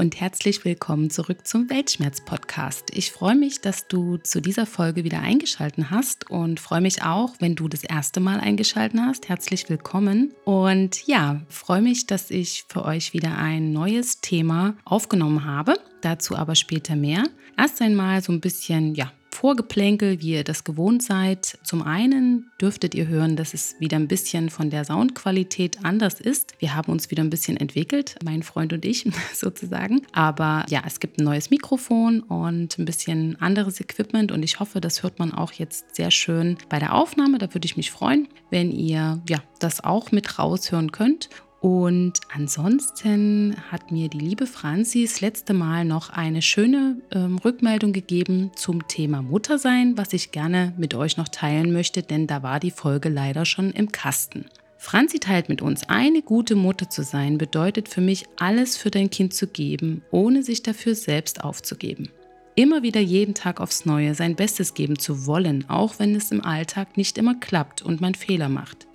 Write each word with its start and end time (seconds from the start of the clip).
Und 0.00 0.18
herzlich 0.18 0.64
willkommen 0.64 1.10
zurück 1.10 1.46
zum 1.46 1.68
Weltschmerz-Podcast. 1.68 2.86
Ich 2.94 3.12
freue 3.12 3.34
mich, 3.34 3.60
dass 3.60 3.86
du 3.86 4.16
zu 4.16 4.40
dieser 4.40 4.64
Folge 4.64 5.04
wieder 5.04 5.20
eingeschaltet 5.20 5.90
hast 5.90 6.30
und 6.30 6.58
freue 6.58 6.80
mich 6.80 7.02
auch, 7.02 7.34
wenn 7.38 7.54
du 7.54 7.68
das 7.68 7.84
erste 7.84 8.18
Mal 8.18 8.40
eingeschaltet 8.40 8.98
hast. 8.98 9.28
Herzlich 9.28 9.68
willkommen. 9.68 10.32
Und 10.46 11.06
ja, 11.06 11.42
freue 11.50 11.82
mich, 11.82 12.06
dass 12.06 12.30
ich 12.30 12.64
für 12.66 12.86
euch 12.86 13.12
wieder 13.12 13.36
ein 13.36 13.74
neues 13.74 14.22
Thema 14.22 14.74
aufgenommen 14.86 15.44
habe. 15.44 15.74
Dazu 16.00 16.34
aber 16.34 16.54
später 16.54 16.96
mehr. 16.96 17.24
Erst 17.58 17.82
einmal 17.82 18.22
so 18.22 18.32
ein 18.32 18.40
bisschen, 18.40 18.94
ja, 18.94 19.12
Vorgeplänkel, 19.40 20.20
wie 20.20 20.32
ihr 20.32 20.44
das 20.44 20.64
gewohnt 20.64 21.02
seid. 21.02 21.58
Zum 21.62 21.80
einen 21.80 22.50
dürftet 22.60 22.94
ihr 22.94 23.08
hören, 23.08 23.36
dass 23.36 23.54
es 23.54 23.74
wieder 23.78 23.96
ein 23.96 24.06
bisschen 24.06 24.50
von 24.50 24.68
der 24.68 24.84
Soundqualität 24.84 25.82
anders 25.82 26.20
ist. 26.20 26.52
Wir 26.58 26.74
haben 26.76 26.92
uns 26.92 27.10
wieder 27.10 27.24
ein 27.24 27.30
bisschen 27.30 27.56
entwickelt, 27.56 28.16
mein 28.22 28.42
Freund 28.42 28.74
und 28.74 28.84
ich 28.84 29.10
sozusagen. 29.34 30.02
Aber 30.12 30.66
ja, 30.68 30.82
es 30.86 31.00
gibt 31.00 31.18
ein 31.18 31.24
neues 31.24 31.48
Mikrofon 31.48 32.20
und 32.20 32.78
ein 32.78 32.84
bisschen 32.84 33.40
anderes 33.40 33.80
Equipment 33.80 34.30
und 34.30 34.42
ich 34.42 34.60
hoffe, 34.60 34.78
das 34.78 35.02
hört 35.02 35.18
man 35.18 35.32
auch 35.32 35.52
jetzt 35.52 35.96
sehr 35.96 36.10
schön 36.10 36.58
bei 36.68 36.78
der 36.78 36.94
Aufnahme. 36.94 37.38
Da 37.38 37.54
würde 37.54 37.64
ich 37.64 37.78
mich 37.78 37.90
freuen, 37.90 38.28
wenn 38.50 38.70
ihr 38.70 39.22
ja, 39.26 39.42
das 39.58 39.82
auch 39.82 40.12
mit 40.12 40.38
raushören 40.38 40.92
könnt. 40.92 41.30
Und 41.60 42.20
ansonsten 42.34 43.54
hat 43.70 43.92
mir 43.92 44.08
die 44.08 44.18
liebe 44.18 44.46
Franzi 44.46 45.02
das 45.02 45.20
letzte 45.20 45.52
Mal 45.52 45.84
noch 45.84 46.08
eine 46.08 46.40
schöne 46.40 46.96
ähm, 47.10 47.36
Rückmeldung 47.36 47.92
gegeben 47.92 48.50
zum 48.56 48.88
Thema 48.88 49.20
Muttersein, 49.20 49.98
was 49.98 50.14
ich 50.14 50.32
gerne 50.32 50.72
mit 50.78 50.94
euch 50.94 51.18
noch 51.18 51.28
teilen 51.28 51.70
möchte, 51.72 52.02
denn 52.02 52.26
da 52.26 52.42
war 52.42 52.60
die 52.60 52.70
Folge 52.70 53.10
leider 53.10 53.44
schon 53.44 53.72
im 53.72 53.92
Kasten. 53.92 54.46
Franzi 54.78 55.18
teilt 55.20 55.50
mit 55.50 55.60
uns, 55.60 55.86
eine 55.90 56.22
gute 56.22 56.56
Mutter 56.56 56.88
zu 56.88 57.02
sein 57.02 57.36
bedeutet 57.36 57.90
für 57.90 58.00
mich 58.00 58.24
alles 58.38 58.78
für 58.78 58.90
dein 58.90 59.10
Kind 59.10 59.34
zu 59.34 59.46
geben, 59.46 60.02
ohne 60.10 60.42
sich 60.42 60.62
dafür 60.62 60.94
selbst 60.94 61.44
aufzugeben. 61.44 62.08
Immer 62.54 62.82
wieder 62.82 63.00
jeden 63.00 63.34
Tag 63.34 63.60
aufs 63.60 63.84
Neue 63.84 64.14
sein 64.14 64.34
Bestes 64.34 64.72
geben 64.72 64.98
zu 64.98 65.26
wollen, 65.26 65.68
auch 65.68 65.98
wenn 65.98 66.14
es 66.14 66.32
im 66.32 66.42
Alltag 66.42 66.96
nicht 66.96 67.18
immer 67.18 67.34
klappt 67.34 67.82
und 67.82 68.00
man 68.00 68.14
Fehler 68.14 68.48
macht. 68.48 68.86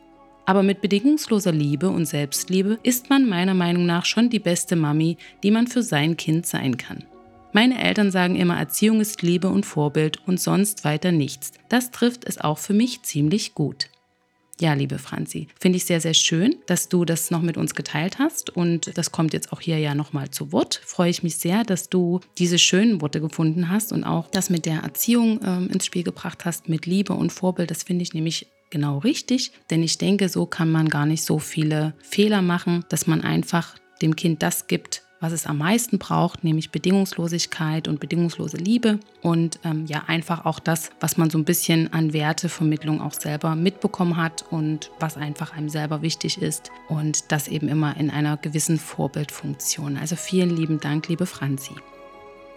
Aber 0.46 0.62
mit 0.62 0.82
bedingungsloser 0.82 1.52
Liebe 1.52 1.90
und 1.90 2.06
Selbstliebe 2.06 2.78
ist 2.84 3.10
man 3.10 3.28
meiner 3.28 3.54
Meinung 3.54 3.86
nach 3.86 4.06
schon 4.06 4.30
die 4.30 4.40
beste 4.40 4.76
Mami, 4.76 5.18
die 5.42 5.52
man 5.52 5.68
für 5.68 5.82
sein 5.82 6.18
Kind 6.18 6.46
sein 6.46 6.78
kann. 6.78 7.04
Meine 7.52 7.82
Eltern 7.82 8.12
sagen 8.12 8.36
immer, 8.36 8.58
Erziehung 8.58 9.00
ist 9.00 9.22
Liebe 9.22 9.48
und 9.48 9.66
Vorbild 9.66 10.20
und 10.28 10.40
sonst 10.40 10.84
weiter 10.84 11.12
nichts. 11.12 11.54
Das 11.70 11.90
trifft 11.90 12.26
es 12.26 12.40
auch 12.40 12.58
für 12.58 12.74
mich 12.74 13.02
ziemlich 13.04 13.56
gut. 13.56 13.88
Ja, 14.60 14.74
liebe 14.74 15.00
Franzi, 15.00 15.48
finde 15.60 15.78
ich 15.78 15.86
sehr, 15.86 16.00
sehr 16.00 16.14
schön, 16.14 16.56
dass 16.66 16.88
du 16.88 17.04
das 17.04 17.30
noch 17.30 17.42
mit 17.42 17.58
uns 17.58 17.76
geteilt 17.76 18.20
hast 18.20 18.50
und 18.50 18.98
das 18.98 19.12
kommt 19.12 19.34
jetzt 19.34 19.52
auch 19.52 19.60
hier 19.60 19.80
ja 19.80 19.96
nochmal 19.96 20.30
zu 20.32 20.54
Wort. 20.54 20.82
Freue 20.86 21.10
ich 21.10 21.24
mich 21.24 21.38
sehr, 21.38 21.66
dass 21.66 21.90
du 21.90 22.22
diese 22.38 22.58
schönen 22.58 23.02
Worte 23.02 23.20
gefunden 23.20 23.70
hast 23.70 23.92
und 23.92 24.06
auch 24.06 24.30
das 24.30 24.50
mit 24.50 24.66
der 24.66 24.80
Erziehung 24.80 25.42
ähm, 25.44 25.70
ins 25.70 25.86
Spiel 25.86 26.04
gebracht 26.04 26.46
hast, 26.46 26.70
mit 26.70 26.86
Liebe 26.86 27.14
und 27.14 27.34
Vorbild. 27.34 27.70
Das 27.70 27.84
finde 27.84 28.04
ich 28.04 28.14
nämlich 28.14 28.48
genau 28.70 29.00
richtig, 29.00 29.52
denn 29.70 29.84
ich 29.84 29.98
denke, 29.98 30.30
so 30.30 30.46
kann 30.46 30.72
man 30.72 30.90
gar 30.90 31.06
nicht 31.06 31.24
so 31.24 31.40
viele 31.40 31.94
Fehler 32.02 32.42
machen, 32.42 32.86
dass 32.90 33.08
man 33.08 33.22
einfach 33.22 33.76
dem 34.02 34.16
Kind 34.16 34.44
das 34.44 34.68
gibt, 34.68 35.04
was 35.22 35.32
es 35.32 35.46
am 35.46 35.58
meisten 35.58 35.98
braucht, 35.98 36.44
nämlich 36.44 36.72
Bedingungslosigkeit 36.72 37.88
und 37.88 38.00
bedingungslose 38.00 38.58
Liebe 38.58 39.00
und 39.22 39.60
ähm, 39.64 39.86
ja 39.88 40.04
einfach 40.08 40.46
auch 40.46 40.60
das, 40.60 40.92
was 41.00 41.18
man 41.18 41.30
so 41.30 41.38
ein 41.38 41.46
bisschen 41.46 41.92
an 41.94 42.14
Wertevermittlung 42.14 43.02
auch 43.02 43.14
selber 43.14 43.56
mitbekommen 43.56 44.18
hat 44.18 44.46
und 44.52 44.92
was 45.00 45.18
einfach 45.18 45.56
einem 45.56 45.70
selber 45.70 46.02
wichtig 46.02 46.42
ist 46.42 46.70
und 46.90 47.32
das 47.32 47.48
eben 47.48 47.70
immer 47.70 47.98
in 47.98 48.10
einer 48.10 48.38
gewissen 48.38 48.78
Vorbildfunktion. 48.78 49.98
Also 49.98 50.16
vielen 50.16 50.56
lieben 50.56 50.80
Dank, 50.80 51.08
liebe 51.08 51.26
Franzi. 51.26 51.74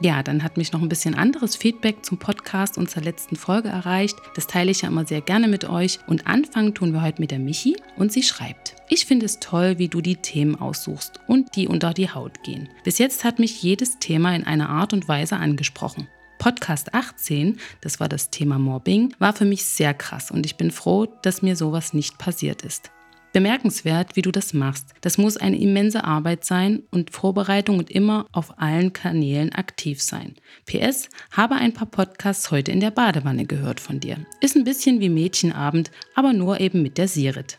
Ja, 0.00 0.22
dann 0.22 0.44
hat 0.44 0.56
mich 0.56 0.72
noch 0.72 0.80
ein 0.80 0.88
bisschen 0.88 1.16
anderes 1.16 1.56
Feedback 1.56 2.04
zum 2.04 2.18
Podcast 2.18 2.78
und 2.78 2.88
zur 2.88 3.02
letzten 3.02 3.34
Folge 3.34 3.68
erreicht. 3.68 4.16
Das 4.36 4.46
teile 4.46 4.70
ich 4.70 4.82
ja 4.82 4.88
immer 4.88 5.04
sehr 5.04 5.20
gerne 5.20 5.48
mit 5.48 5.68
euch. 5.68 5.98
Und 6.06 6.28
anfangen 6.28 6.72
tun 6.72 6.92
wir 6.92 7.02
heute 7.02 7.20
mit 7.20 7.32
der 7.32 7.40
Michi 7.40 7.76
und 7.96 8.12
sie 8.12 8.22
schreibt. 8.22 8.76
Ich 8.88 9.06
finde 9.06 9.26
es 9.26 9.40
toll, 9.40 9.78
wie 9.78 9.88
du 9.88 10.00
die 10.00 10.16
Themen 10.16 10.54
aussuchst 10.54 11.18
und 11.26 11.56
die 11.56 11.66
unter 11.66 11.92
die 11.92 12.10
Haut 12.10 12.44
gehen. 12.44 12.68
Bis 12.84 12.98
jetzt 12.98 13.24
hat 13.24 13.40
mich 13.40 13.60
jedes 13.60 13.98
Thema 13.98 14.36
in 14.36 14.44
einer 14.44 14.68
Art 14.68 14.92
und 14.92 15.08
Weise 15.08 15.36
angesprochen. 15.36 16.06
Podcast 16.38 16.94
18, 16.94 17.58
das 17.80 17.98
war 17.98 18.08
das 18.08 18.30
Thema 18.30 18.60
Mobbing, 18.60 19.14
war 19.18 19.32
für 19.32 19.44
mich 19.44 19.64
sehr 19.64 19.92
krass 19.92 20.30
und 20.30 20.46
ich 20.46 20.56
bin 20.56 20.70
froh, 20.70 21.06
dass 21.22 21.42
mir 21.42 21.56
sowas 21.56 21.92
nicht 21.92 22.18
passiert 22.18 22.62
ist. 22.62 22.92
Bemerkenswert, 23.32 24.16
wie 24.16 24.22
du 24.22 24.30
das 24.30 24.54
machst. 24.54 24.94
Das 25.00 25.18
muss 25.18 25.36
eine 25.36 25.58
immense 25.58 26.04
Arbeit 26.04 26.44
sein 26.44 26.82
und 26.90 27.10
Vorbereitung 27.10 27.78
und 27.78 27.90
immer 27.90 28.26
auf 28.32 28.58
allen 28.58 28.92
Kanälen 28.92 29.52
aktiv 29.52 30.02
sein. 30.02 30.34
PS, 30.66 31.08
habe 31.32 31.56
ein 31.56 31.72
paar 31.72 31.88
Podcasts 31.88 32.50
heute 32.50 32.72
in 32.72 32.80
der 32.80 32.90
Badewanne 32.90 33.44
gehört 33.44 33.80
von 33.80 34.00
dir. 34.00 34.18
Ist 34.40 34.56
ein 34.56 34.64
bisschen 34.64 35.00
wie 35.00 35.08
Mädchenabend, 35.08 35.90
aber 36.14 36.32
nur 36.32 36.60
eben 36.60 36.82
mit 36.82 36.98
der 36.98 37.08
Sirit. 37.08 37.58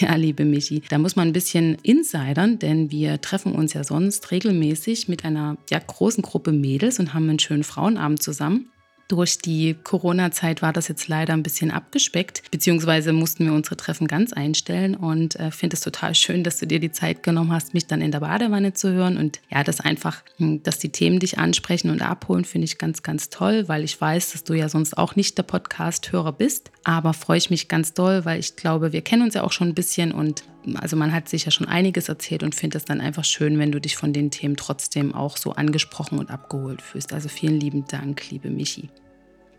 Ja, 0.00 0.14
liebe 0.14 0.44
Michi, 0.44 0.82
da 0.88 0.98
muss 0.98 1.16
man 1.16 1.28
ein 1.28 1.32
bisschen 1.34 1.76
insidern, 1.82 2.58
denn 2.58 2.90
wir 2.90 3.20
treffen 3.20 3.52
uns 3.52 3.74
ja 3.74 3.84
sonst 3.84 4.30
regelmäßig 4.30 5.08
mit 5.08 5.24
einer 5.24 5.58
ja, 5.70 5.78
großen 5.78 6.22
Gruppe 6.22 6.52
Mädels 6.52 6.98
und 6.98 7.12
haben 7.12 7.28
einen 7.28 7.38
schönen 7.38 7.64
Frauenabend 7.64 8.22
zusammen. 8.22 8.70
Durch 9.08 9.38
die 9.38 9.76
Corona-Zeit 9.82 10.62
war 10.62 10.72
das 10.72 10.88
jetzt 10.88 11.08
leider 11.08 11.34
ein 11.34 11.42
bisschen 11.42 11.70
abgespeckt, 11.70 12.42
beziehungsweise 12.50 13.12
mussten 13.12 13.44
wir 13.44 13.52
unsere 13.52 13.76
Treffen 13.76 14.06
ganz 14.06 14.32
einstellen 14.32 14.94
und 14.94 15.36
äh, 15.36 15.50
finde 15.50 15.74
es 15.74 15.80
total 15.80 16.14
schön, 16.14 16.44
dass 16.44 16.58
du 16.58 16.66
dir 16.66 16.80
die 16.80 16.92
Zeit 16.92 17.22
genommen 17.22 17.52
hast, 17.52 17.74
mich 17.74 17.86
dann 17.86 18.00
in 18.00 18.10
der 18.10 18.20
Badewanne 18.20 18.72
zu 18.72 18.92
hören 18.92 19.16
und 19.16 19.40
ja, 19.50 19.64
das 19.64 19.80
einfach, 19.80 20.22
hm, 20.38 20.62
dass 20.62 20.78
die 20.78 20.90
Themen 20.90 21.18
dich 21.18 21.38
ansprechen 21.38 21.90
und 21.90 22.02
abholen, 22.02 22.44
finde 22.44 22.64
ich 22.64 22.78
ganz, 22.78 23.02
ganz 23.02 23.28
toll, 23.28 23.68
weil 23.68 23.84
ich 23.84 24.00
weiß, 24.00 24.32
dass 24.32 24.44
du 24.44 24.54
ja 24.54 24.68
sonst 24.68 24.96
auch 24.96 25.16
nicht 25.16 25.36
der 25.36 25.42
Podcast-Hörer 25.42 26.32
bist, 26.32 26.70
aber 26.84 27.12
freue 27.12 27.38
ich 27.38 27.50
mich 27.50 27.68
ganz 27.68 27.94
doll, 27.94 28.24
weil 28.24 28.40
ich 28.40 28.56
glaube, 28.56 28.92
wir 28.92 29.02
kennen 29.02 29.22
uns 29.22 29.34
ja 29.34 29.42
auch 29.42 29.52
schon 29.52 29.68
ein 29.68 29.74
bisschen 29.74 30.12
und 30.12 30.44
also 30.74 30.96
man 30.96 31.12
hat 31.12 31.28
sich 31.28 31.44
ja 31.44 31.50
schon 31.50 31.68
einiges 31.68 32.08
erzählt 32.08 32.42
und 32.42 32.54
finde 32.54 32.78
es 32.78 32.84
dann 32.84 33.00
einfach 33.00 33.24
schön, 33.24 33.58
wenn 33.58 33.72
du 33.72 33.80
dich 33.80 33.96
von 33.96 34.12
den 34.12 34.30
Themen 34.30 34.56
trotzdem 34.56 35.14
auch 35.14 35.36
so 35.36 35.52
angesprochen 35.52 36.18
und 36.18 36.30
abgeholt 36.30 36.82
fühlst. 36.82 37.12
Also 37.12 37.28
vielen 37.28 37.58
lieben 37.58 37.84
Dank, 37.86 38.30
liebe 38.30 38.50
Michi. 38.50 38.88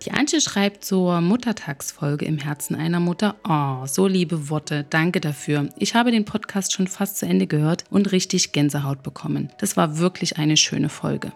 Die 0.06 0.12
Antje 0.12 0.42
schreibt 0.42 0.84
zur 0.84 1.22
Muttertagsfolge 1.22 2.26
im 2.26 2.38
Herzen 2.38 2.76
einer 2.76 3.00
Mutter. 3.00 3.36
Oh, 3.48 3.86
so 3.86 4.06
liebe 4.06 4.50
Worte. 4.50 4.86
Danke 4.90 5.22
dafür. 5.22 5.70
Ich 5.78 5.96
habe 5.96 6.12
den 6.12 6.26
Podcast 6.26 6.74
schon 6.74 6.88
fast 6.88 7.18
zu 7.18 7.26
Ende 7.26 7.48
gehört 7.48 7.86
und 7.90 8.12
richtig 8.12 8.52
Gänsehaut 8.52 9.02
bekommen. 9.02 9.50
Das 9.60 9.78
war 9.78 10.00
wirklich 10.00 10.38
eine 10.38 10.58
schöne 10.58 10.90
Folge. 10.90 11.32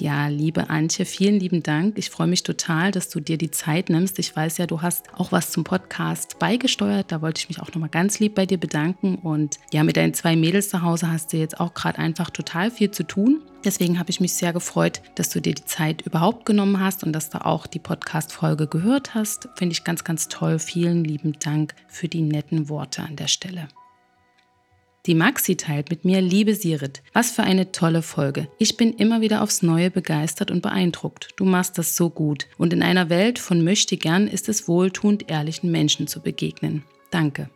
Ja, 0.00 0.26
liebe 0.26 0.70
Antje, 0.70 1.04
vielen 1.04 1.38
lieben 1.38 1.62
Dank. 1.62 1.98
Ich 1.98 2.10
freue 2.10 2.26
mich 2.26 2.42
total, 2.42 2.90
dass 2.90 3.08
du 3.10 3.20
dir 3.20 3.38
die 3.38 3.52
Zeit 3.52 3.90
nimmst. 3.90 4.18
Ich 4.18 4.34
weiß 4.34 4.58
ja, 4.58 4.66
du 4.66 4.82
hast 4.82 5.06
auch 5.14 5.30
was 5.30 5.52
zum 5.52 5.62
Podcast 5.62 6.38
beigesteuert. 6.40 7.12
Da 7.12 7.22
wollte 7.22 7.38
ich 7.38 7.48
mich 7.48 7.60
auch 7.60 7.68
nochmal 7.68 7.90
ganz 7.90 8.18
lieb 8.18 8.34
bei 8.34 8.44
dir 8.44 8.58
bedanken. 8.58 9.14
Und 9.16 9.58
ja, 9.72 9.84
mit 9.84 9.96
deinen 9.96 10.12
zwei 10.12 10.34
Mädels 10.34 10.68
zu 10.68 10.82
Hause 10.82 11.12
hast 11.12 11.32
du 11.32 11.36
jetzt 11.36 11.60
auch 11.60 11.74
gerade 11.74 11.98
einfach 11.98 12.30
total 12.30 12.72
viel 12.72 12.90
zu 12.90 13.04
tun. 13.04 13.42
Deswegen 13.64 13.98
habe 13.98 14.10
ich 14.10 14.20
mich 14.20 14.34
sehr 14.34 14.52
gefreut, 14.52 15.00
dass 15.14 15.30
du 15.30 15.40
dir 15.40 15.54
die 15.54 15.64
Zeit 15.64 16.02
überhaupt 16.02 16.44
genommen 16.44 16.80
hast 16.80 17.04
und 17.04 17.12
dass 17.12 17.30
du 17.30 17.44
auch 17.44 17.68
die 17.68 17.78
Podcast-Folge 17.78 18.66
gehört 18.66 19.14
hast. 19.14 19.48
Finde 19.54 19.74
ich 19.74 19.84
ganz, 19.84 20.02
ganz 20.02 20.26
toll. 20.28 20.58
Vielen 20.58 21.04
lieben 21.04 21.34
Dank 21.38 21.74
für 21.86 22.08
die 22.08 22.22
netten 22.22 22.68
Worte 22.68 23.02
an 23.02 23.14
der 23.14 23.28
Stelle. 23.28 23.68
Die 25.06 25.14
Maxi 25.14 25.54
teilt 25.56 25.90
mit 25.90 26.06
mir, 26.06 26.22
liebe 26.22 26.54
Sirit, 26.54 27.02
was 27.12 27.30
für 27.30 27.42
eine 27.42 27.72
tolle 27.72 28.00
Folge. 28.00 28.48
Ich 28.58 28.78
bin 28.78 28.94
immer 28.94 29.20
wieder 29.20 29.42
aufs 29.42 29.62
Neue 29.62 29.90
begeistert 29.90 30.50
und 30.50 30.62
beeindruckt. 30.62 31.28
Du 31.36 31.44
machst 31.44 31.76
das 31.76 31.94
so 31.94 32.08
gut. 32.08 32.46
Und 32.56 32.72
in 32.72 32.82
einer 32.82 33.10
Welt 33.10 33.38
von 33.38 33.62
möchte 33.62 33.98
gern 33.98 34.26
ist 34.26 34.48
es 34.48 34.66
wohltuend, 34.66 35.30
ehrlichen 35.30 35.70
Menschen 35.70 36.06
zu 36.06 36.22
begegnen. 36.22 36.84
Danke. 37.10 37.50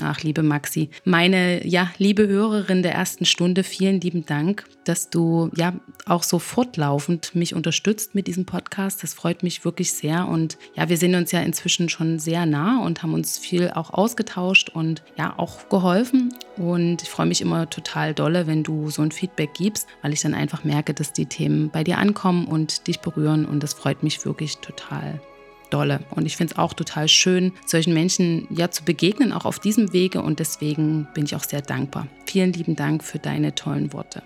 Ach, 0.00 0.22
liebe 0.22 0.42
Maxi, 0.42 0.88
meine 1.04 1.66
ja, 1.66 1.90
liebe 1.98 2.26
Hörerin 2.26 2.82
der 2.82 2.94
ersten 2.94 3.26
Stunde, 3.26 3.62
vielen 3.62 4.00
lieben 4.00 4.24
Dank, 4.24 4.64
dass 4.86 5.10
du 5.10 5.50
ja 5.54 5.74
auch 6.06 6.22
so 6.22 6.38
fortlaufend 6.38 7.34
mich 7.34 7.54
unterstützt 7.54 8.14
mit 8.14 8.26
diesem 8.26 8.46
Podcast. 8.46 9.02
Das 9.02 9.12
freut 9.12 9.42
mich 9.42 9.66
wirklich 9.66 9.92
sehr. 9.92 10.26
Und 10.28 10.56
ja, 10.74 10.88
wir 10.88 10.96
sind 10.96 11.14
uns 11.14 11.30
ja 11.30 11.40
inzwischen 11.40 11.90
schon 11.90 12.18
sehr 12.18 12.46
nah 12.46 12.82
und 12.82 13.02
haben 13.02 13.12
uns 13.12 13.36
viel 13.36 13.70
auch 13.70 13.90
ausgetauscht 13.90 14.70
und 14.70 15.02
ja 15.18 15.34
auch 15.38 15.68
geholfen. 15.68 16.32
Und 16.56 17.02
ich 17.02 17.10
freue 17.10 17.26
mich 17.26 17.42
immer 17.42 17.68
total 17.68 18.14
dolle, 18.14 18.46
wenn 18.46 18.62
du 18.62 18.88
so 18.88 19.02
ein 19.02 19.12
Feedback 19.12 19.52
gibst, 19.52 19.86
weil 20.00 20.14
ich 20.14 20.22
dann 20.22 20.32
einfach 20.32 20.64
merke, 20.64 20.94
dass 20.94 21.12
die 21.12 21.26
Themen 21.26 21.68
bei 21.68 21.84
dir 21.84 21.98
ankommen 21.98 22.46
und 22.46 22.86
dich 22.86 23.00
berühren. 23.00 23.44
Und 23.44 23.62
das 23.62 23.74
freut 23.74 24.02
mich 24.02 24.24
wirklich 24.24 24.56
total 24.58 25.20
dolle. 25.72 26.00
Und 26.10 26.26
ich 26.26 26.36
finde 26.36 26.52
es 26.52 26.58
auch 26.58 26.74
total 26.74 27.08
schön, 27.08 27.52
solchen 27.66 27.94
Menschen 27.94 28.46
ja 28.50 28.70
zu 28.70 28.84
begegnen, 28.84 29.32
auch 29.32 29.44
auf 29.44 29.58
diesem 29.58 29.92
Wege. 29.92 30.22
Und 30.22 30.38
deswegen 30.38 31.08
bin 31.14 31.24
ich 31.24 31.34
auch 31.34 31.44
sehr 31.44 31.62
dankbar. 31.62 32.06
Vielen 32.26 32.52
lieben 32.52 32.76
Dank 32.76 33.02
für 33.02 33.18
deine 33.18 33.54
tollen 33.54 33.92
Worte. 33.92 34.22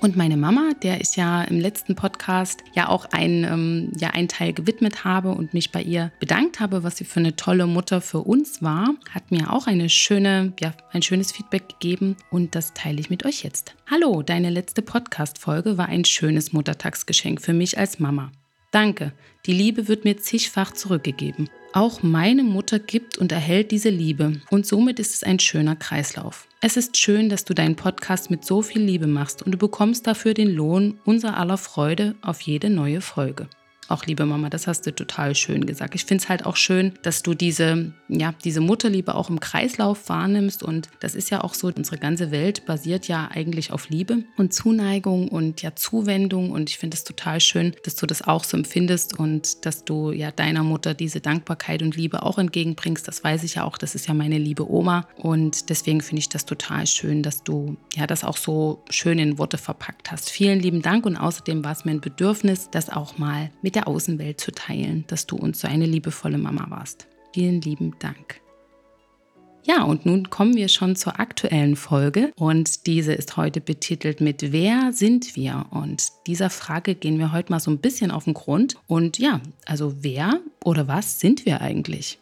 Und 0.00 0.16
meine 0.16 0.36
Mama, 0.36 0.72
der 0.82 1.00
ich 1.00 1.16
ja 1.16 1.42
im 1.42 1.58
letzten 1.58 1.96
Podcast 1.96 2.62
ja 2.72 2.88
auch 2.88 3.06
ein, 3.10 3.42
ähm, 3.42 3.92
ja, 3.98 4.10
einen 4.10 4.28
Teil 4.28 4.52
gewidmet 4.52 5.04
habe 5.04 5.30
und 5.30 5.54
mich 5.54 5.72
bei 5.72 5.82
ihr 5.82 6.12
bedankt 6.20 6.60
habe, 6.60 6.84
was 6.84 6.98
sie 6.98 7.04
für 7.04 7.18
eine 7.18 7.34
tolle 7.34 7.66
Mutter 7.66 8.00
für 8.00 8.20
uns 8.20 8.62
war, 8.62 8.94
hat 9.10 9.32
mir 9.32 9.52
auch 9.52 9.66
eine 9.66 9.88
schöne, 9.88 10.52
ja, 10.60 10.72
ein 10.92 11.02
schönes 11.02 11.32
Feedback 11.32 11.68
gegeben 11.68 12.16
und 12.30 12.54
das 12.54 12.74
teile 12.74 13.00
ich 13.00 13.10
mit 13.10 13.26
euch 13.26 13.42
jetzt. 13.42 13.74
Hallo, 13.90 14.22
deine 14.22 14.50
letzte 14.50 14.82
Podcast-Folge 14.82 15.78
war 15.78 15.88
ein 15.88 16.04
schönes 16.04 16.52
Muttertagsgeschenk 16.52 17.40
für 17.40 17.52
mich 17.52 17.76
als 17.76 17.98
Mama. 17.98 18.30
Danke, 18.70 19.12
die 19.46 19.54
Liebe 19.54 19.88
wird 19.88 20.04
mir 20.04 20.18
zigfach 20.18 20.72
zurückgegeben. 20.72 21.48
Auch 21.72 22.02
meine 22.02 22.42
Mutter 22.42 22.78
gibt 22.78 23.16
und 23.16 23.32
erhält 23.32 23.70
diese 23.70 23.88
Liebe 23.88 24.40
und 24.50 24.66
somit 24.66 24.98
ist 24.98 25.14
es 25.14 25.22
ein 25.22 25.38
schöner 25.38 25.76
Kreislauf. 25.76 26.46
Es 26.60 26.76
ist 26.76 26.96
schön, 26.96 27.28
dass 27.30 27.44
du 27.44 27.54
deinen 27.54 27.76
Podcast 27.76 28.30
mit 28.30 28.44
so 28.44 28.60
viel 28.62 28.82
Liebe 28.82 29.06
machst 29.06 29.42
und 29.42 29.52
du 29.52 29.58
bekommst 29.58 30.06
dafür 30.06 30.34
den 30.34 30.54
Lohn 30.54 30.98
unser 31.04 31.36
aller 31.38 31.56
Freude 31.56 32.16
auf 32.20 32.42
jede 32.42 32.68
neue 32.68 33.00
Folge. 33.00 33.48
Auch 33.88 34.04
liebe 34.04 34.26
Mama, 34.26 34.50
das 34.50 34.66
hast 34.66 34.86
du 34.86 34.94
total 34.94 35.34
schön 35.34 35.64
gesagt. 35.64 35.94
Ich 35.94 36.04
finde 36.04 36.22
es 36.22 36.28
halt 36.28 36.44
auch 36.44 36.56
schön, 36.56 36.92
dass 37.02 37.22
du 37.22 37.32
diese, 37.32 37.92
ja, 38.08 38.34
diese 38.44 38.60
Mutterliebe 38.60 39.14
auch 39.14 39.30
im 39.30 39.40
Kreislauf 39.40 40.10
wahrnimmst. 40.10 40.62
Und 40.62 40.90
das 41.00 41.14
ist 41.14 41.30
ja 41.30 41.42
auch 41.42 41.54
so, 41.54 41.68
unsere 41.74 41.96
ganze 41.96 42.30
Welt 42.30 42.66
basiert 42.66 43.08
ja 43.08 43.28
eigentlich 43.32 43.72
auf 43.72 43.88
Liebe 43.88 44.24
und 44.36 44.52
Zuneigung 44.52 45.28
und 45.28 45.62
ja 45.62 45.74
Zuwendung. 45.74 46.50
Und 46.50 46.68
ich 46.68 46.76
finde 46.76 46.96
es 46.96 47.04
total 47.04 47.40
schön, 47.40 47.74
dass 47.84 47.96
du 47.96 48.04
das 48.04 48.20
auch 48.20 48.44
so 48.44 48.58
empfindest 48.58 49.18
und 49.18 49.64
dass 49.64 49.86
du 49.86 50.12
ja 50.12 50.32
deiner 50.32 50.64
Mutter 50.64 50.92
diese 50.92 51.20
Dankbarkeit 51.20 51.80
und 51.80 51.96
Liebe 51.96 52.22
auch 52.22 52.36
entgegenbringst. 52.36 53.08
Das 53.08 53.24
weiß 53.24 53.42
ich 53.42 53.54
ja 53.54 53.64
auch, 53.64 53.78
das 53.78 53.94
ist 53.94 54.06
ja 54.06 54.12
meine 54.12 54.36
liebe 54.36 54.70
Oma. 54.70 55.08
Und 55.16 55.70
deswegen 55.70 56.02
finde 56.02 56.20
ich 56.20 56.28
das 56.28 56.44
total 56.44 56.86
schön, 56.86 57.22
dass 57.22 57.42
du 57.42 57.78
ja 57.96 58.06
das 58.06 58.22
auch 58.22 58.36
so 58.36 58.84
schön 58.90 59.18
in 59.18 59.38
Worte 59.38 59.56
verpackt 59.56 60.12
hast. 60.12 60.28
Vielen 60.28 60.60
lieben 60.60 60.82
Dank 60.82 61.06
und 61.06 61.16
außerdem 61.16 61.64
war 61.64 61.72
es 61.72 61.86
mir 61.86 61.92
ein 61.92 62.02
Bedürfnis, 62.02 62.68
das 62.70 62.90
auch 62.90 63.16
mal 63.16 63.50
mit 63.62 63.77
der 63.78 63.86
Außenwelt 63.86 64.40
zu 64.40 64.50
teilen, 64.50 65.04
dass 65.06 65.26
du 65.26 65.36
uns 65.36 65.60
so 65.60 65.68
eine 65.68 65.86
liebevolle 65.86 66.38
Mama 66.38 66.66
warst. 66.68 67.06
Vielen 67.32 67.60
lieben 67.60 67.94
Dank. 68.00 68.40
Ja, 69.64 69.84
und 69.84 70.04
nun 70.04 70.30
kommen 70.30 70.56
wir 70.56 70.68
schon 70.68 70.96
zur 70.96 71.20
aktuellen 71.20 71.76
Folge 71.76 72.32
und 72.36 72.86
diese 72.86 73.12
ist 73.12 73.36
heute 73.36 73.60
betitelt 73.60 74.20
mit 74.20 74.50
Wer 74.50 74.92
sind 74.92 75.36
wir? 75.36 75.66
Und 75.70 76.08
dieser 76.26 76.50
Frage 76.50 76.96
gehen 76.96 77.18
wir 77.20 77.32
heute 77.32 77.52
mal 77.52 77.60
so 77.60 77.70
ein 77.70 77.78
bisschen 77.78 78.10
auf 78.10 78.24
den 78.24 78.34
Grund. 78.34 78.76
Und 78.88 79.18
ja, 79.18 79.40
also 79.64 79.94
wer 80.00 80.40
oder 80.64 80.88
was 80.88 81.20
sind 81.20 81.46
wir 81.46 81.60
eigentlich? 81.60 82.18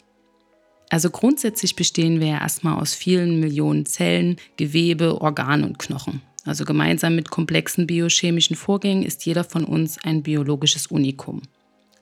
Also 0.90 1.08
grundsätzlich 1.08 1.74
bestehen 1.74 2.20
wir 2.20 2.26
ja 2.26 2.40
erstmal 2.40 2.78
aus 2.78 2.94
vielen 2.94 3.40
Millionen 3.40 3.86
Zellen, 3.86 4.36
Gewebe, 4.56 5.22
Organen 5.22 5.64
und 5.64 5.78
Knochen. 5.78 6.20
Also 6.46 6.64
gemeinsam 6.64 7.16
mit 7.16 7.30
komplexen 7.30 7.86
biochemischen 7.86 8.56
Vorgängen 8.56 9.02
ist 9.02 9.26
jeder 9.26 9.44
von 9.44 9.64
uns 9.64 9.98
ein 10.02 10.22
biologisches 10.22 10.86
Unikum. 10.86 11.42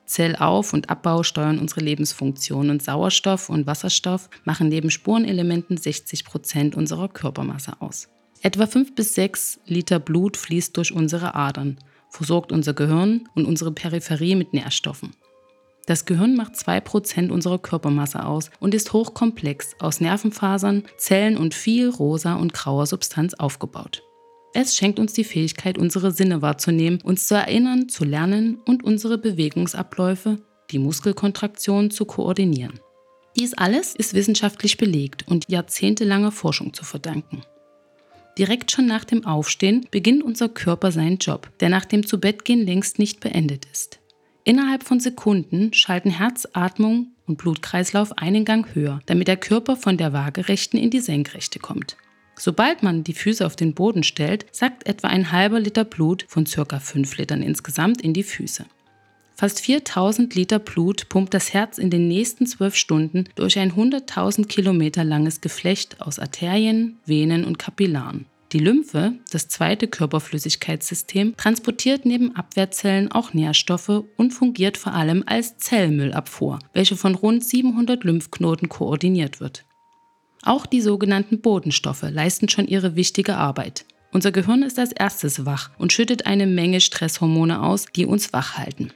Zellauf- 0.07 0.75
und 0.75 0.91
Abbau 0.91 1.23
steuern 1.23 1.59
unsere 1.59 1.81
Lebensfunktionen 1.81 2.71
und 2.71 2.83
Sauerstoff 2.83 3.49
und 3.49 3.67
Wasserstoff 3.67 4.29
machen 4.45 4.69
neben 4.69 4.91
Spurenelementen 4.91 5.79
60 5.79 6.27
Prozent 6.27 6.77
unserer 6.77 7.09
Körpermasse 7.09 7.81
aus. 7.81 8.09
Etwa 8.43 8.67
5 8.67 8.95
bis 8.95 9.15
6 9.15 9.61
Liter 9.67 9.99
Blut 9.99 10.37
fließt 10.37 10.77
durch 10.77 10.93
unsere 10.93 11.35
Adern, 11.35 11.79
versorgt 12.11 12.53
unser 12.53 12.75
Gehirn 12.75 13.27
und 13.35 13.47
unsere 13.47 13.73
Peripherie 13.73 14.35
mit 14.35 14.53
Nährstoffen. 14.53 15.13
Das 15.87 16.05
Gehirn 16.05 16.37
macht 16.37 16.55
2% 16.55 17.31
unserer 17.31 17.59
Körpermasse 17.59 18.25
aus 18.25 18.51
und 18.61 18.75
ist 18.75 18.93
hochkomplex 18.93 19.77
aus 19.81 20.01
Nervenfasern, 20.01 20.85
Zellen 20.99 21.39
und 21.39 21.55
viel 21.55 21.89
rosa 21.89 22.35
und 22.35 22.53
grauer 22.53 22.87
Substanz 22.87 23.33
aufgebaut. 23.35 24.03
Es 24.57 24.77
schenkt 24.77 25.01
uns 25.01 25.13
die 25.13 25.25
Fähigkeit, 25.25 25.79
unsere 25.79 26.13
Sinne 26.13 26.41
wahrzunehmen, 26.41 27.01
uns 27.03 27.27
zu 27.27 27.35
erinnern, 27.35 27.89
zu 27.89 28.05
lernen 28.05 28.61
und 28.65 28.85
unsere 28.85 29.19
Bewegungsabläufe, 29.19 30.39
die 30.71 30.79
Muskelkontraktion 30.79 31.91
zu 31.91 32.05
koordinieren. 32.05 32.79
Dies 33.37 33.55
alles 33.55 33.97
ist 33.97 34.15
wissenschaftlich 34.15 34.77
belegt 34.77 35.27
und 35.27 35.51
jahrzehntelanger 35.51 36.31
Forschung 36.31 36.73
zu 36.73 36.85
verdanken. 36.85 37.43
Direkt 38.39 38.71
schon 38.71 38.87
nach 38.87 39.05
dem 39.05 39.27
Aufstehen 39.27 39.89
beginnt 39.91 40.23
unser 40.23 40.49
Körper 40.49 40.93
seinen 40.93 41.19
Job, 41.19 41.51
der 41.59 41.69
nach 41.69 41.85
dem 41.85 42.07
Zubettgehen 42.07 42.65
längst 42.65 43.01
nicht 43.01 43.19
beendet 43.19 43.67
ist. 43.73 43.99
Innerhalb 44.45 44.85
von 44.85 45.01
Sekunden 45.01 45.73
schalten 45.73 46.11
Herz, 46.11 46.47
Atmung 46.53 47.09
und 47.27 47.39
Blutkreislauf 47.39 48.17
einen 48.19 48.45
Gang 48.45 48.73
höher, 48.73 49.01
damit 49.07 49.27
der 49.27 49.37
Körper 49.37 49.75
von 49.75 49.97
der 49.97 50.13
waagerechten 50.13 50.79
in 50.79 50.91
die 50.91 51.01
senkrechte 51.01 51.59
kommt. 51.59 51.97
Sobald 52.37 52.83
man 52.83 53.05
die 53.05 53.15
Füße 53.15 53.45
auf 53.45 53.57
den 53.57 53.75
Boden 53.75 54.03
stellt, 54.03 54.47
sackt 54.53 54.87
etwa 54.87 55.09
ein 55.09 55.33
halber 55.33 55.61
Liter 55.61 55.85
Blut 55.85 56.25
von 56.29 56.45
ca. 56.45 56.79
5 56.79 57.17
Litern 57.17 57.43
insgesamt 57.43 58.03
in 58.03 58.13
die 58.13 58.23
Füße. 58.23 58.67
Fast 59.37 59.61
4000 59.61 60.35
Liter 60.35 60.61
Blut 60.61 61.09
pumpt 61.09 61.35
das 61.35 61.53
Herz 61.53 61.79
in 61.79 61.91
den 61.91 62.07
nächsten 62.07 62.47
12 62.47 62.77
Stunden 62.77 63.25
durch 63.35 63.59
ein 63.59 63.73
100.000 63.73 64.47
Kilometer 64.47 65.03
langes 65.03 65.41
Geflecht 65.41 66.01
aus 66.01 66.21
Arterien, 66.21 66.99
Venen 67.05 67.45
und 67.45 67.59
Kapillaren. 67.59 68.27
Die 68.53 68.61
Lymphe, 68.61 69.15
das 69.33 69.49
zweite 69.49 69.89
Körperflüssigkeitssystem, 69.89 71.37
transportiert 71.37 72.07
neben 72.07 72.37
Abwehrzellen 72.37 73.11
auch 73.11 73.35
Nährstoffe 73.35 74.05
und 74.17 74.31
fungiert 74.31 74.77
vor 74.79 74.95
allem 74.95 75.25
als 75.27 75.57
Zellmüllabfuhr, 75.59 76.61
welche 76.73 76.95
von 76.95 77.17
rund 77.17 77.45
700 77.45 78.05
Lymphknoten 78.05 78.69
koordiniert 78.69 79.41
wird. 79.41 79.65
Auch 80.45 80.67
die 80.67 80.83
sogenannten 80.83 81.41
Bodenstoffe 81.41 82.03
leisten 82.03 82.51
schon 82.51 82.69
ihre 82.69 82.97
wichtige 82.97 83.37
Arbeit. 83.37 83.87
Unser 84.13 84.31
Gehirn 84.31 84.63
ist 84.63 84.79
als 84.79 84.93
erstes 84.93 85.47
wach 85.47 85.71
und 85.79 85.93
schüttet 85.93 86.27
eine 86.27 86.47
Menge 86.47 86.81
Stresshormone 86.81 87.63
aus, 87.63 87.87
die 87.97 88.05
uns 88.05 88.33
wach 88.33 88.59
halten. 88.59 88.93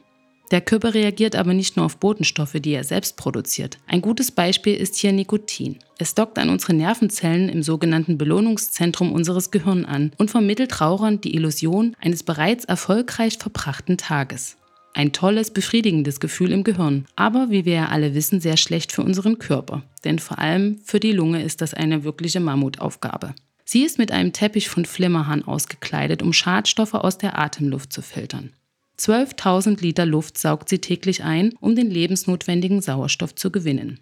Der 0.50 0.60
Körper 0.60 0.94
reagiert 0.94 1.36
aber 1.36 1.54
nicht 1.54 1.76
nur 1.76 1.86
auf 1.86 1.98
Botenstoffe, 1.98 2.56
die 2.60 2.72
er 2.72 2.84
selbst 2.84 3.16
produziert. 3.16 3.78
Ein 3.86 4.00
gutes 4.00 4.30
Beispiel 4.30 4.74
ist 4.74 4.96
hier 4.96 5.12
Nikotin. 5.12 5.78
Es 5.98 6.14
dockt 6.14 6.38
an 6.38 6.50
unsere 6.50 6.74
Nervenzellen 6.74 7.48
im 7.48 7.62
sogenannten 7.62 8.16
Belohnungszentrum 8.16 9.12
unseres 9.12 9.50
Gehirns 9.50 9.86
an 9.86 10.12
und 10.18 10.30
vermittelt 10.30 10.80
Rauchern 10.80 11.20
die 11.20 11.34
Illusion 11.34 11.96
eines 12.00 12.22
bereits 12.22 12.64
erfolgreich 12.64 13.38
verbrachten 13.38 13.96
Tages. 13.98 14.57
Ein 14.98 15.12
tolles, 15.12 15.52
befriedigendes 15.52 16.18
Gefühl 16.18 16.50
im 16.50 16.64
Gehirn, 16.64 17.06
aber 17.14 17.50
wie 17.50 17.64
wir 17.64 17.74
ja 17.74 17.86
alle 17.86 18.16
wissen, 18.16 18.40
sehr 18.40 18.56
schlecht 18.56 18.90
für 18.90 19.04
unseren 19.04 19.38
Körper. 19.38 19.84
Denn 20.02 20.18
vor 20.18 20.40
allem 20.40 20.80
für 20.82 20.98
die 20.98 21.12
Lunge 21.12 21.44
ist 21.44 21.60
das 21.60 21.72
eine 21.72 22.02
wirkliche 22.02 22.40
Mammutaufgabe. 22.40 23.36
Sie 23.64 23.84
ist 23.84 23.98
mit 23.98 24.10
einem 24.10 24.32
Teppich 24.32 24.68
von 24.68 24.84
Flimmerhahn 24.84 25.44
ausgekleidet, 25.44 26.20
um 26.20 26.32
Schadstoffe 26.32 26.94
aus 26.94 27.16
der 27.16 27.38
Atemluft 27.38 27.92
zu 27.92 28.02
filtern. 28.02 28.52
12.000 28.98 29.80
Liter 29.80 30.04
Luft 30.04 30.36
saugt 30.36 30.68
sie 30.68 30.80
täglich 30.80 31.22
ein, 31.22 31.52
um 31.60 31.76
den 31.76 31.92
lebensnotwendigen 31.92 32.80
Sauerstoff 32.80 33.36
zu 33.36 33.52
gewinnen. 33.52 34.00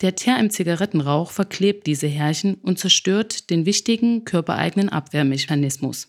Der 0.00 0.16
Teer 0.16 0.40
im 0.40 0.50
Zigarettenrauch 0.50 1.30
verklebt 1.30 1.86
diese 1.86 2.08
Härchen 2.08 2.54
und 2.54 2.80
zerstört 2.80 3.48
den 3.50 3.64
wichtigen 3.64 4.24
körpereigenen 4.24 4.88
Abwehrmechanismus. 4.88 6.08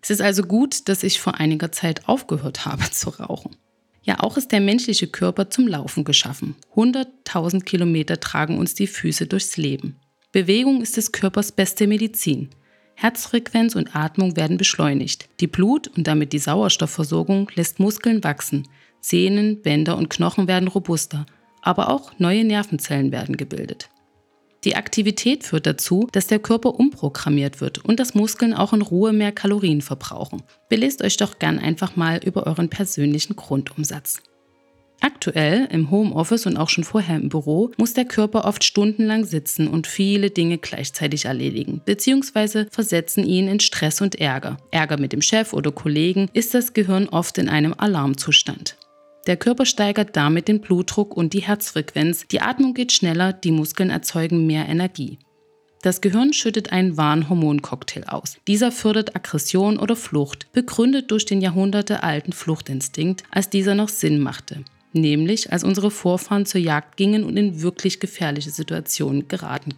Es 0.00 0.08
ist 0.08 0.22
also 0.22 0.42
gut, 0.42 0.88
dass 0.88 1.02
ich 1.02 1.20
vor 1.20 1.34
einiger 1.34 1.70
Zeit 1.70 2.08
aufgehört 2.08 2.64
habe 2.64 2.90
zu 2.90 3.10
rauchen. 3.10 3.54
Ja, 4.04 4.20
auch 4.20 4.36
ist 4.36 4.52
der 4.52 4.60
menschliche 4.60 5.06
Körper 5.06 5.48
zum 5.48 5.66
Laufen 5.66 6.04
geschaffen. 6.04 6.56
100.000 6.76 7.64
Kilometer 7.64 8.20
tragen 8.20 8.58
uns 8.58 8.74
die 8.74 8.86
Füße 8.86 9.26
durchs 9.26 9.56
Leben. 9.56 9.98
Bewegung 10.30 10.82
ist 10.82 10.98
des 10.98 11.10
Körpers 11.10 11.52
beste 11.52 11.86
Medizin. 11.86 12.50
Herzfrequenz 12.96 13.74
und 13.74 13.96
Atmung 13.96 14.36
werden 14.36 14.58
beschleunigt. 14.58 15.28
Die 15.40 15.46
Blut- 15.46 15.88
und 15.88 16.06
damit 16.06 16.32
die 16.32 16.38
Sauerstoffversorgung 16.38 17.50
lässt 17.54 17.80
Muskeln 17.80 18.22
wachsen. 18.22 18.68
Sehnen, 19.00 19.62
Bänder 19.62 19.96
und 19.96 20.10
Knochen 20.10 20.48
werden 20.48 20.68
robuster. 20.68 21.24
Aber 21.62 21.88
auch 21.88 22.12
neue 22.18 22.44
Nervenzellen 22.44 23.10
werden 23.10 23.36
gebildet. 23.36 23.88
Die 24.64 24.76
Aktivität 24.76 25.44
führt 25.44 25.66
dazu, 25.66 26.08
dass 26.12 26.26
der 26.26 26.38
Körper 26.38 26.78
umprogrammiert 26.78 27.60
wird 27.60 27.84
und 27.84 28.00
dass 28.00 28.14
Muskeln 28.14 28.54
auch 28.54 28.72
in 28.72 28.80
Ruhe 28.80 29.12
mehr 29.12 29.30
Kalorien 29.30 29.82
verbrauchen. 29.82 30.42
Belest 30.70 31.02
euch 31.02 31.18
doch 31.18 31.38
gern 31.38 31.58
einfach 31.58 31.96
mal 31.96 32.20
über 32.24 32.46
euren 32.46 32.70
persönlichen 32.70 33.36
Grundumsatz. 33.36 34.22
Aktuell 35.00 35.68
im 35.70 35.90
Homeoffice 35.90 36.46
und 36.46 36.56
auch 36.56 36.70
schon 36.70 36.84
vorher 36.84 37.16
im 37.16 37.28
Büro 37.28 37.72
muss 37.76 37.92
der 37.92 38.06
Körper 38.06 38.46
oft 38.46 38.64
stundenlang 38.64 39.24
sitzen 39.24 39.68
und 39.68 39.86
viele 39.86 40.30
Dinge 40.30 40.56
gleichzeitig 40.56 41.26
erledigen, 41.26 41.82
beziehungsweise 41.84 42.68
versetzen 42.70 43.22
ihn 43.22 43.48
in 43.48 43.60
Stress 43.60 44.00
und 44.00 44.14
Ärger. 44.14 44.56
Ärger 44.70 44.98
mit 44.98 45.12
dem 45.12 45.20
Chef 45.20 45.52
oder 45.52 45.72
Kollegen 45.72 46.30
ist 46.32 46.54
das 46.54 46.72
Gehirn 46.72 47.10
oft 47.10 47.36
in 47.36 47.50
einem 47.50 47.74
Alarmzustand. 47.76 48.78
Der 49.26 49.36
Körper 49.36 49.64
steigert 49.64 50.16
damit 50.16 50.48
den 50.48 50.60
Blutdruck 50.60 51.16
und 51.16 51.32
die 51.32 51.42
Herzfrequenz, 51.42 52.26
die 52.28 52.40
Atmung 52.40 52.74
geht 52.74 52.92
schneller, 52.92 53.32
die 53.32 53.52
Muskeln 53.52 53.90
erzeugen 53.90 54.46
mehr 54.46 54.68
Energie. 54.68 55.18
Das 55.82 56.00
Gehirn 56.00 56.32
schüttet 56.32 56.72
einen 56.72 56.96
Warnhormoncocktail 56.96 58.04
aus. 58.04 58.38
Dieser 58.46 58.72
fördert 58.72 59.16
Aggression 59.16 59.78
oder 59.78 59.96
Flucht, 59.96 60.50
begründet 60.52 61.10
durch 61.10 61.26
den 61.26 61.40
jahrhundertealten 61.40 62.32
Fluchtinstinkt, 62.32 63.22
als 63.30 63.50
dieser 63.50 63.74
noch 63.74 63.88
Sinn 63.88 64.20
machte 64.20 64.64
nämlich 64.94 65.52
als 65.52 65.64
unsere 65.64 65.90
Vorfahren 65.90 66.46
zur 66.46 66.60
Jagd 66.60 66.96
gingen 66.96 67.24
und 67.24 67.36
in 67.36 67.62
wirklich 67.62 68.00
gefährliche 68.00 68.50
Situationen 68.50 69.28
geraten. 69.28 69.74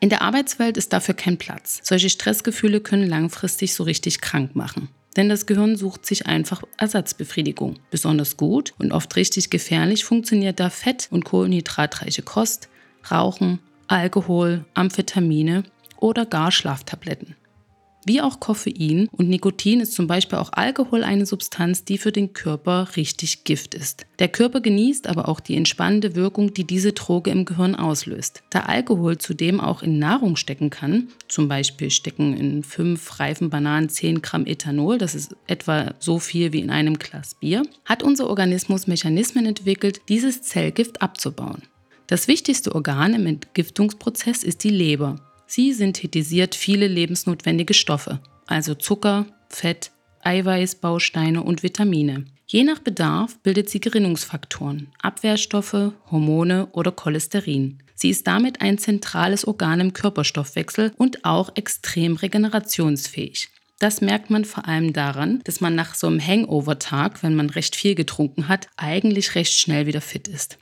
In 0.00 0.10
der 0.10 0.22
Arbeitswelt 0.22 0.76
ist 0.76 0.92
dafür 0.92 1.14
kein 1.14 1.38
Platz. 1.38 1.80
Solche 1.82 2.10
Stressgefühle 2.10 2.80
können 2.80 3.08
langfristig 3.08 3.74
so 3.74 3.84
richtig 3.84 4.20
krank 4.20 4.54
machen. 4.54 4.88
Denn 5.16 5.28
das 5.28 5.46
Gehirn 5.46 5.76
sucht 5.76 6.04
sich 6.04 6.26
einfach 6.26 6.62
Ersatzbefriedigung. 6.76 7.78
Besonders 7.90 8.36
gut 8.36 8.74
und 8.78 8.92
oft 8.92 9.16
richtig 9.16 9.50
gefährlich 9.50 10.04
funktioniert 10.04 10.60
da 10.60 10.68
fett- 10.70 11.08
und 11.10 11.24
kohlenhydratreiche 11.24 12.22
Kost, 12.22 12.68
Rauchen, 13.10 13.60
Alkohol, 13.86 14.64
Amphetamine 14.74 15.64
oder 15.98 16.26
gar 16.26 16.52
Schlaftabletten. 16.52 17.34
Wie 18.08 18.20
auch 18.20 18.38
Koffein 18.38 19.08
und 19.10 19.28
Nikotin 19.28 19.80
ist 19.80 19.92
zum 19.92 20.06
Beispiel 20.06 20.38
auch 20.38 20.52
Alkohol 20.52 21.02
eine 21.02 21.26
Substanz, 21.26 21.84
die 21.84 21.98
für 21.98 22.12
den 22.12 22.32
Körper 22.34 22.86
richtig 22.94 23.42
Gift 23.42 23.74
ist. 23.74 24.06
Der 24.20 24.28
Körper 24.28 24.60
genießt 24.60 25.08
aber 25.08 25.28
auch 25.28 25.40
die 25.40 25.56
entspannende 25.56 26.14
Wirkung, 26.14 26.54
die 26.54 26.62
diese 26.62 26.92
Droge 26.92 27.32
im 27.32 27.44
Gehirn 27.44 27.74
auslöst. 27.74 28.44
Da 28.50 28.60
Alkohol 28.60 29.18
zudem 29.18 29.58
auch 29.58 29.82
in 29.82 29.98
Nahrung 29.98 30.36
stecken 30.36 30.70
kann, 30.70 31.08
zum 31.26 31.48
Beispiel 31.48 31.90
stecken 31.90 32.36
in 32.36 32.62
fünf 32.62 33.18
reifen 33.18 33.50
Bananen 33.50 33.88
10 33.88 34.22
Gramm 34.22 34.46
Ethanol, 34.46 34.98
das 34.98 35.16
ist 35.16 35.34
etwa 35.48 35.92
so 35.98 36.20
viel 36.20 36.52
wie 36.52 36.60
in 36.60 36.70
einem 36.70 37.00
Glas 37.00 37.34
Bier, 37.34 37.64
hat 37.84 38.04
unser 38.04 38.28
Organismus 38.28 38.86
Mechanismen 38.86 39.46
entwickelt, 39.46 40.00
dieses 40.08 40.42
Zellgift 40.42 41.02
abzubauen. 41.02 41.62
Das 42.06 42.28
wichtigste 42.28 42.72
Organ 42.72 43.14
im 43.14 43.26
Entgiftungsprozess 43.26 44.44
ist 44.44 44.62
die 44.62 44.70
Leber. 44.70 45.16
Sie 45.46 45.72
synthetisiert 45.72 46.54
viele 46.54 46.88
lebensnotwendige 46.88 47.74
Stoffe, 47.74 48.20
also 48.46 48.74
Zucker, 48.74 49.26
Fett, 49.48 49.92
Eiweißbausteine 50.22 51.42
und 51.42 51.62
Vitamine. 51.62 52.24
Je 52.48 52.64
nach 52.64 52.78
Bedarf 52.78 53.38
bildet 53.42 53.68
sie 53.68 53.80
Gerinnungsfaktoren, 53.80 54.88
Abwehrstoffe, 55.00 55.92
Hormone 56.10 56.68
oder 56.72 56.92
Cholesterin. 56.92 57.82
Sie 57.94 58.10
ist 58.10 58.26
damit 58.26 58.60
ein 58.60 58.78
zentrales 58.78 59.46
Organ 59.46 59.80
im 59.80 59.92
Körperstoffwechsel 59.92 60.92
und 60.96 61.24
auch 61.24 61.50
extrem 61.56 62.16
regenerationsfähig. 62.16 63.48
Das 63.78 64.00
merkt 64.00 64.30
man 64.30 64.44
vor 64.44 64.66
allem 64.66 64.92
daran, 64.92 65.40
dass 65.44 65.60
man 65.60 65.74
nach 65.74 65.94
so 65.94 66.06
einem 66.06 66.24
Hangover-Tag, 66.24 67.22
wenn 67.22 67.34
man 67.34 67.50
recht 67.50 67.76
viel 67.76 67.94
getrunken 67.94 68.48
hat, 68.48 68.68
eigentlich 68.76 69.34
recht 69.34 69.52
schnell 69.52 69.86
wieder 69.86 70.00
fit 70.00 70.28
ist. 70.28 70.58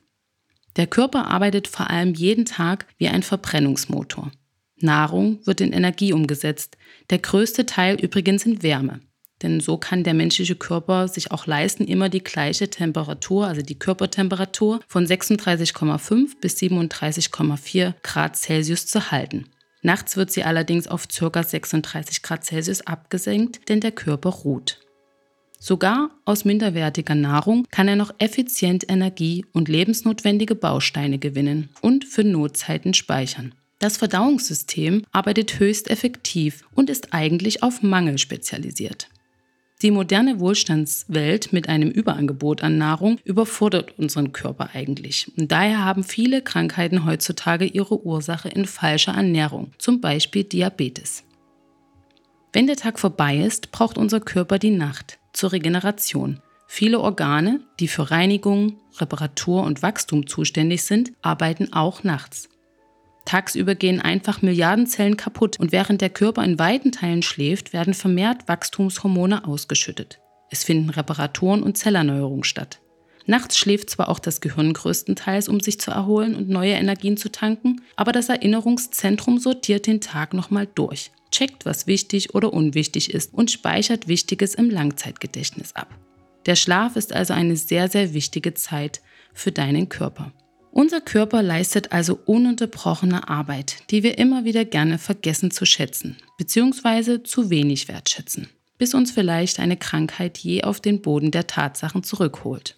Der 0.76 0.87
Körper 0.87 1.31
arbeitet 1.31 1.69
vor 1.69 1.91
allem 1.91 2.14
jeden 2.14 2.45
Tag 2.45 2.87
wie 2.99 3.09
ein 3.09 3.23
Verbrennungsmotor. 3.23 4.33
Nahrung 4.81 5.38
wird 5.45 5.61
in 5.61 5.73
Energie 5.73 6.12
umgesetzt, 6.12 6.76
der 7.11 7.19
größte 7.19 7.66
Teil 7.66 8.00
übrigens 8.00 8.47
in 8.47 8.62
Wärme. 8.62 9.00
Denn 9.43 9.61
so 9.61 9.76
kann 9.76 10.04
der 10.04 10.14
menschliche 10.14 10.54
Körper 10.54 11.09
sich 11.09 11.31
auch 11.31 11.47
leisten, 11.47 11.85
immer 11.85 12.09
die 12.09 12.23
gleiche 12.23 12.71
Temperatur, 12.71 13.47
also 13.47 13.62
die 13.62 13.78
Körpertemperatur 13.78 14.81
von 14.87 15.07
36,5 15.07 16.40
bis 16.40 16.57
37,4 16.57 17.95
Grad 18.02 18.37
Celsius 18.37 18.87
zu 18.87 19.11
halten. 19.11 19.47
Nachts 19.83 20.16
wird 20.16 20.31
sie 20.31 20.45
allerdings 20.45 20.87
auf 20.88 21.07
ca. 21.09 21.43
36 21.43 22.23
Grad 22.23 22.45
Celsius 22.45 22.81
abgesenkt, 22.83 23.69
denn 23.69 23.81
der 23.81 23.93
Körper 23.93 24.31
ruht. 24.31 24.81
Sogar 25.59 26.11
aus 26.25 26.45
minderwertiger 26.45 27.14
Nahrung 27.14 27.66
kann 27.71 27.88
er 27.88 27.97
noch 27.97 28.14
effizient 28.19 28.90
Energie 28.90 29.45
und 29.52 29.69
lebensnotwendige 29.69 30.54
Bausteine 30.54 31.19
gewinnen 31.19 31.71
und 31.81 32.04
für 32.04 32.25
Notzeiten 32.25 32.95
speichern. 32.95 33.54
Das 33.85 33.99
Verdauungssystem 33.99 35.03
arbeitet 35.12 35.61
höchst 35.61 35.91
effektiv 35.91 36.64
und 36.75 36.88
ist 36.88 37.12
eigentlich 37.12 37.62
auf 37.62 37.83
Mangel 37.83 38.17
spezialisiert. 38.17 39.11
Die 39.83 39.91
moderne 39.91 40.41
Wohlstandswelt 40.41 41.53
mit 41.53 41.69
einem 41.69 41.91
Überangebot 41.91 42.62
an 42.62 42.79
Nahrung 42.79 43.19
überfordert 43.25 43.99
unseren 43.99 44.33
Körper 44.33 44.71
eigentlich. 44.73 45.31
Und 45.37 45.53
daher 45.53 45.85
haben 45.85 46.03
viele 46.03 46.41
Krankheiten 46.41 47.05
heutzutage 47.05 47.67
ihre 47.67 48.07
Ursache 48.07 48.49
in 48.49 48.64
falscher 48.64 49.12
Ernährung, 49.12 49.73
zum 49.76 50.00
Beispiel 50.00 50.45
Diabetes. 50.45 51.23
Wenn 52.55 52.67
der 52.67 52.76
Tag 52.76 52.99
vorbei 52.99 53.37
ist, 53.37 53.71
braucht 53.71 53.99
unser 53.99 54.21
Körper 54.21 54.59
die 54.59 54.71
Nacht 54.71 55.19
zur 55.35 55.53
Regeneration. 55.53 56.41
Viele 56.67 57.00
Organe, 57.00 57.61
die 57.81 57.88
für 57.88 58.11
Reinigung, 58.11 58.79
Reparatur 58.97 59.62
und 59.62 59.83
Wachstum 59.83 60.26
zuständig 60.26 60.85
sind, 60.85 61.12
arbeiten 61.21 61.75
auch 61.75 62.03
nachts. 62.03 62.49
Tagsüber 63.25 63.75
gehen 63.75 64.00
einfach 64.00 64.43
Milliarden 64.43 64.87
Zellen 64.87 65.16
kaputt 65.16 65.59
und 65.59 65.73
während 65.73 66.00
der 66.00 66.11
Körper 66.11 66.45
in 66.45 66.59
weiten 66.59 66.93
Teilen 66.93 67.23
schläft, 67.23 67.73
werden 67.73 67.95
vermehrt 67.95 68.49
Wachstumshormone 68.49 69.47
ausgeschüttet. 69.47 70.21
Es 70.50 70.64
finden 70.64 70.90
Reparaturen 70.90 71.62
und 71.62 71.78
Zellerneuerung 71.78 72.45
statt. 72.45 72.81
Nachts 73.26 73.57
schläft 73.57 73.88
zwar 73.88 74.11
auch 74.11 74.19
das 74.19 74.43
Gehirn 74.43 74.75
größtenteils, 74.75 75.49
um 75.49 75.61
sich 75.61 75.81
zu 75.81 75.90
erholen 75.90 76.35
und 76.35 76.50
neue 76.50 76.75
Energien 76.75 77.16
zu 77.16 77.33
tanken, 77.33 77.81
aber 77.97 78.12
das 78.12 78.28
Erinnerungszentrum 78.28 79.38
sortiert 79.38 79.87
den 79.87 80.02
Tag 80.02 80.35
nochmal 80.35 80.69
durch, 80.75 81.11
checkt, 81.31 81.64
was 81.64 81.87
wichtig 81.87 82.35
oder 82.35 82.52
unwichtig 82.52 83.14
ist 83.14 83.33
und 83.33 83.50
speichert 83.50 84.09
Wichtiges 84.09 84.54
im 84.54 84.69
Langzeitgedächtnis 84.69 85.75
ab. 85.75 85.88
Der 86.45 86.57
Schlaf 86.57 86.97
ist 86.97 87.14
also 87.14 87.33
eine 87.33 87.57
sehr, 87.57 87.88
sehr 87.88 88.12
wichtige 88.12 88.52
Zeit 88.52 89.00
für 89.33 89.50
deinen 89.50 89.88
Körper. 89.88 90.33
Unser 90.75 91.00
Körper 91.00 91.40
leistet 91.40 91.93
also 91.93 92.19
ununterbrochene 92.26 93.28
Arbeit, 93.28 93.88
die 93.93 94.02
wir 94.02 94.19
immer 94.19 94.45
wieder 94.45 94.64
gerne 94.64 94.99
vergessen 94.99 95.52
zu 95.52 95.66
schätzen, 95.66 96.16
bzw. 96.37 97.23
zu 97.23 97.49
wenig 97.49 97.87
wertschätzen, 97.87 98.49
bis 98.76 98.93
uns 98.93 99.12
vielleicht 99.12 99.61
eine 99.61 99.76
Krankheit 99.76 100.37
je 100.37 100.64
auf 100.64 100.81
den 100.81 101.00
Boden 101.00 101.31
der 101.31 101.47
Tatsachen 101.47 102.02
zurückholt. 102.02 102.76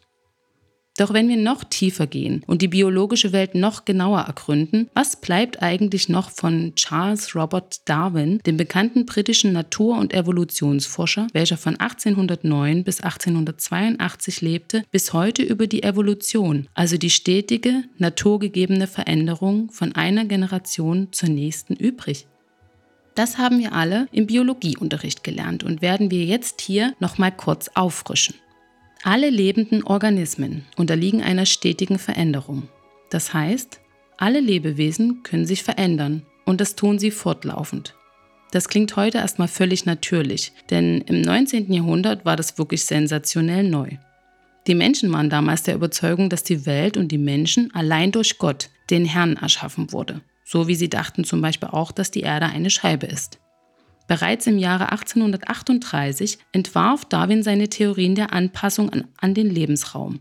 Doch 0.96 1.12
wenn 1.12 1.28
wir 1.28 1.36
noch 1.36 1.64
tiefer 1.64 2.06
gehen 2.06 2.42
und 2.46 2.62
die 2.62 2.68
biologische 2.68 3.32
Welt 3.32 3.54
noch 3.54 3.84
genauer 3.84 4.20
ergründen, 4.20 4.88
was 4.94 5.20
bleibt 5.20 5.62
eigentlich 5.62 6.08
noch 6.08 6.30
von 6.30 6.72
Charles 6.74 7.34
Robert 7.34 7.88
Darwin, 7.88 8.38
dem 8.46 8.56
bekannten 8.56 9.04
britischen 9.04 9.52
Natur- 9.52 9.98
und 9.98 10.14
Evolutionsforscher, 10.14 11.26
welcher 11.32 11.58
von 11.58 11.76
1809 11.76 12.84
bis 12.84 13.00
1882 13.00 14.40
lebte, 14.40 14.84
bis 14.90 15.12
heute 15.12 15.42
über 15.42 15.66
die 15.66 15.82
Evolution, 15.82 16.68
also 16.74 16.96
die 16.96 17.10
stetige, 17.10 17.84
naturgegebene 17.98 18.86
Veränderung 18.86 19.70
von 19.70 19.94
einer 19.94 20.24
Generation 20.24 21.08
zur 21.12 21.28
nächsten 21.28 21.74
übrig? 21.74 22.26
Das 23.14 23.38
haben 23.38 23.58
wir 23.58 23.72
alle 23.72 24.08
im 24.12 24.26
Biologieunterricht 24.26 25.24
gelernt 25.24 25.64
und 25.64 25.80
werden 25.80 26.10
wir 26.10 26.24
jetzt 26.24 26.60
hier 26.60 26.92
nochmal 27.00 27.32
kurz 27.32 27.70
auffrischen. 27.74 28.34
Alle 29.02 29.30
lebenden 29.30 29.84
Organismen 29.84 30.64
unterliegen 30.76 31.22
einer 31.22 31.46
stetigen 31.46 31.98
Veränderung. 31.98 32.68
Das 33.10 33.32
heißt, 33.32 33.80
alle 34.16 34.40
Lebewesen 34.40 35.22
können 35.22 35.46
sich 35.46 35.62
verändern 35.62 36.22
und 36.44 36.60
das 36.60 36.74
tun 36.74 36.98
sie 36.98 37.10
fortlaufend. 37.10 37.94
Das 38.50 38.68
klingt 38.68 38.96
heute 38.96 39.18
erstmal 39.18 39.48
völlig 39.48 39.84
natürlich, 39.84 40.52
denn 40.70 41.02
im 41.02 41.20
19. 41.20 41.72
Jahrhundert 41.72 42.24
war 42.24 42.36
das 42.36 42.58
wirklich 42.58 42.84
sensationell 42.84 43.64
neu. 43.64 43.90
Die 44.66 44.74
Menschen 44.74 45.12
waren 45.12 45.30
damals 45.30 45.62
der 45.62 45.74
Überzeugung, 45.74 46.30
dass 46.30 46.42
die 46.42 46.66
Welt 46.66 46.96
und 46.96 47.08
die 47.12 47.18
Menschen 47.18 47.72
allein 47.74 48.12
durch 48.12 48.38
Gott, 48.38 48.70
den 48.90 49.04
Herrn, 49.04 49.36
erschaffen 49.36 49.92
wurde. 49.92 50.22
So 50.44 50.68
wie 50.68 50.74
sie 50.74 50.88
dachten 50.88 51.24
zum 51.24 51.40
Beispiel 51.40 51.68
auch, 51.70 51.92
dass 51.92 52.10
die 52.10 52.20
Erde 52.20 52.46
eine 52.46 52.70
Scheibe 52.70 53.06
ist. 53.06 53.38
Bereits 54.06 54.46
im 54.46 54.58
Jahre 54.58 54.92
1838 54.92 56.38
entwarf 56.52 57.04
Darwin 57.04 57.42
seine 57.42 57.68
Theorien 57.68 58.14
der 58.14 58.32
Anpassung 58.32 58.90
an, 58.90 59.08
an 59.18 59.34
den 59.34 59.50
Lebensraum 59.50 60.20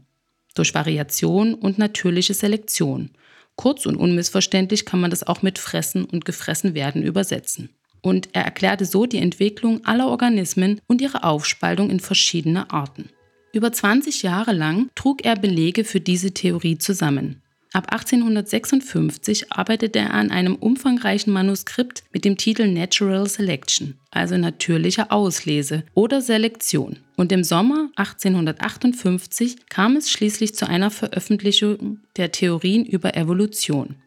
durch 0.56 0.74
Variation 0.74 1.54
und 1.54 1.78
natürliche 1.78 2.34
Selektion. 2.34 3.12
Kurz 3.56 3.86
und 3.86 3.96
unmissverständlich 3.96 4.86
kann 4.86 5.00
man 5.00 5.12
das 5.12 5.26
auch 5.26 5.42
mit 5.42 5.60
Fressen 5.60 6.06
und 6.06 6.26
gefressen 6.26 6.74
werden 6.74 7.04
übersetzen. 7.04 7.70
Und 8.02 8.30
er 8.34 8.44
erklärte 8.44 8.86
so 8.86 9.06
die 9.06 9.18
Entwicklung 9.18 9.86
aller 9.86 10.08
Organismen 10.08 10.80
und 10.88 11.02
ihre 11.02 11.24
Aufspaltung 11.24 11.90
in 11.90 12.00
verschiedene 12.00 12.72
Arten. 12.72 13.10
Über 13.54 13.72
20 13.72 14.24
Jahre 14.24 14.52
lang 14.52 14.90
trug 14.96 15.24
er 15.24 15.36
Belege 15.36 15.86
für 15.86 16.02
diese 16.02 16.34
Theorie 16.34 16.78
zusammen. 16.78 17.42
Ab 17.76 17.92
1856 17.92 19.52
arbeitete 19.52 20.00
er 20.00 20.14
an 20.14 20.32
einem 20.32 20.56
umfangreichen 20.56 21.34
Manuskript 21.34 22.04
mit 22.14 22.24
dem 22.24 22.38
Titel 22.38 22.70
Natural 22.70 23.28
Selection, 23.28 24.00
also 24.12 24.38
natürliche 24.38 25.12
Auslese 25.12 25.84
oder 25.94 26.22
Selektion. 26.22 27.00
Und 27.18 27.34
im 27.34 27.44
Sommer 27.44 27.90
1858 27.98 29.68
kam 29.68 29.98
es 29.98 30.10
schließlich 30.10 30.56
zu 30.56 30.70
einer 30.70 30.90
Veröffentlichung 30.90 32.00
der 32.16 32.32
Theorien 32.32 32.86
über 32.86 33.18
Evolution. 33.18 33.98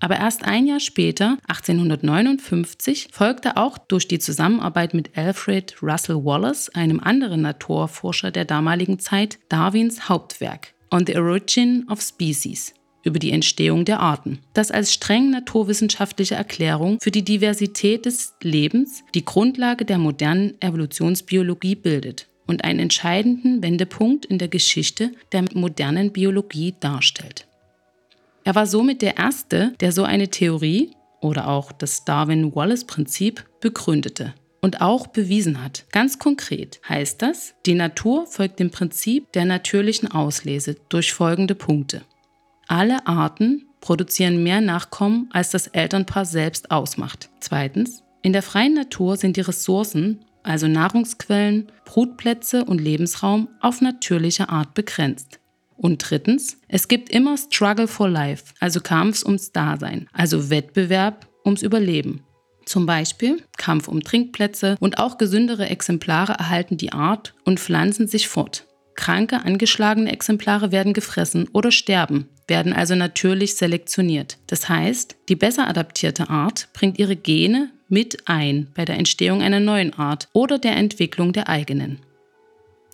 Aber 0.00 0.18
erst 0.18 0.44
ein 0.44 0.66
Jahr 0.66 0.80
später, 0.80 1.38
1859, 1.48 3.08
folgte 3.12 3.56
auch 3.56 3.78
durch 3.78 4.08
die 4.08 4.18
Zusammenarbeit 4.18 4.92
mit 4.92 5.16
Alfred 5.16 5.74
Russell 5.82 6.22
Wallace, 6.22 6.68
einem 6.74 7.00
anderen 7.00 7.40
Naturforscher 7.40 8.30
der 8.30 8.44
damaligen 8.44 8.98
Zeit, 8.98 9.38
Darwins 9.48 10.10
Hauptwerk 10.10 10.73
On 10.94 11.04
the 11.04 11.16
Origin 11.16 11.84
of 11.90 12.00
Species 12.00 12.72
über 13.02 13.18
die 13.18 13.32
Entstehung 13.32 13.84
der 13.84 13.98
Arten, 13.98 14.38
das 14.52 14.70
als 14.70 14.94
streng 14.94 15.28
naturwissenschaftliche 15.28 16.36
Erklärung 16.36 17.00
für 17.00 17.10
die 17.10 17.24
Diversität 17.24 18.06
des 18.06 18.34
Lebens 18.44 19.02
die 19.12 19.24
Grundlage 19.24 19.84
der 19.84 19.98
modernen 19.98 20.54
Evolutionsbiologie 20.62 21.74
bildet 21.74 22.28
und 22.46 22.62
einen 22.62 22.78
entscheidenden 22.78 23.60
Wendepunkt 23.60 24.24
in 24.24 24.38
der 24.38 24.46
Geschichte 24.46 25.10
der 25.32 25.44
modernen 25.54 26.12
Biologie 26.12 26.76
darstellt. 26.78 27.48
Er 28.44 28.54
war 28.54 28.68
somit 28.68 29.02
der 29.02 29.16
Erste, 29.16 29.74
der 29.80 29.90
so 29.90 30.04
eine 30.04 30.28
Theorie 30.28 30.92
oder 31.20 31.48
auch 31.48 31.72
das 31.72 32.04
Darwin-Wallace-Prinzip 32.04 33.44
begründete 33.60 34.32
und 34.64 34.80
auch 34.80 35.08
bewiesen 35.08 35.62
hat. 35.62 35.84
Ganz 35.92 36.18
konkret 36.18 36.80
heißt 36.88 37.20
das, 37.20 37.54
die 37.66 37.74
Natur 37.74 38.26
folgt 38.26 38.60
dem 38.60 38.70
Prinzip 38.70 39.30
der 39.34 39.44
natürlichen 39.44 40.10
Auslese 40.10 40.76
durch 40.88 41.12
folgende 41.12 41.54
Punkte. 41.54 42.00
Alle 42.66 43.06
Arten 43.06 43.66
produzieren 43.82 44.42
mehr 44.42 44.62
Nachkommen, 44.62 45.28
als 45.34 45.50
das 45.50 45.66
Elternpaar 45.66 46.24
selbst 46.24 46.70
ausmacht. 46.70 47.28
Zweitens, 47.40 48.02
in 48.22 48.32
der 48.32 48.40
freien 48.40 48.72
Natur 48.72 49.18
sind 49.18 49.36
die 49.36 49.42
Ressourcen, 49.42 50.24
also 50.42 50.66
Nahrungsquellen, 50.66 51.70
Brutplätze 51.84 52.64
und 52.64 52.80
Lebensraum, 52.80 53.48
auf 53.60 53.82
natürliche 53.82 54.48
Art 54.48 54.72
begrenzt. 54.72 55.40
Und 55.76 55.98
drittens, 55.98 56.56
es 56.68 56.88
gibt 56.88 57.10
immer 57.10 57.36
Struggle 57.36 57.86
for 57.86 58.08
Life, 58.08 58.54
also 58.60 58.80
Kampf 58.80 59.26
ums 59.26 59.52
Dasein, 59.52 60.08
also 60.14 60.48
Wettbewerb 60.48 61.28
ums 61.44 61.60
Überleben. 61.60 62.22
Zum 62.66 62.86
Beispiel 62.86 63.42
Kampf 63.56 63.88
um 63.88 64.02
Trinkplätze 64.02 64.76
und 64.80 64.98
auch 64.98 65.18
gesündere 65.18 65.68
Exemplare 65.68 66.32
erhalten 66.32 66.76
die 66.76 66.92
Art 66.92 67.34
und 67.44 67.60
pflanzen 67.60 68.08
sich 68.08 68.28
fort. 68.28 68.66
Kranke, 68.94 69.44
angeschlagene 69.44 70.12
Exemplare 70.12 70.72
werden 70.72 70.92
gefressen 70.92 71.48
oder 71.52 71.72
sterben, 71.72 72.28
werden 72.46 72.72
also 72.72 72.94
natürlich 72.94 73.56
selektioniert. 73.56 74.38
Das 74.46 74.68
heißt, 74.68 75.16
die 75.28 75.36
besser 75.36 75.68
adaptierte 75.68 76.30
Art 76.30 76.68
bringt 76.72 76.98
ihre 76.98 77.16
Gene 77.16 77.70
mit 77.88 78.28
ein 78.28 78.68
bei 78.74 78.84
der 78.84 78.96
Entstehung 78.96 79.42
einer 79.42 79.60
neuen 79.60 79.94
Art 79.94 80.28
oder 80.32 80.58
der 80.58 80.76
Entwicklung 80.76 81.32
der 81.32 81.48
eigenen. 81.48 82.00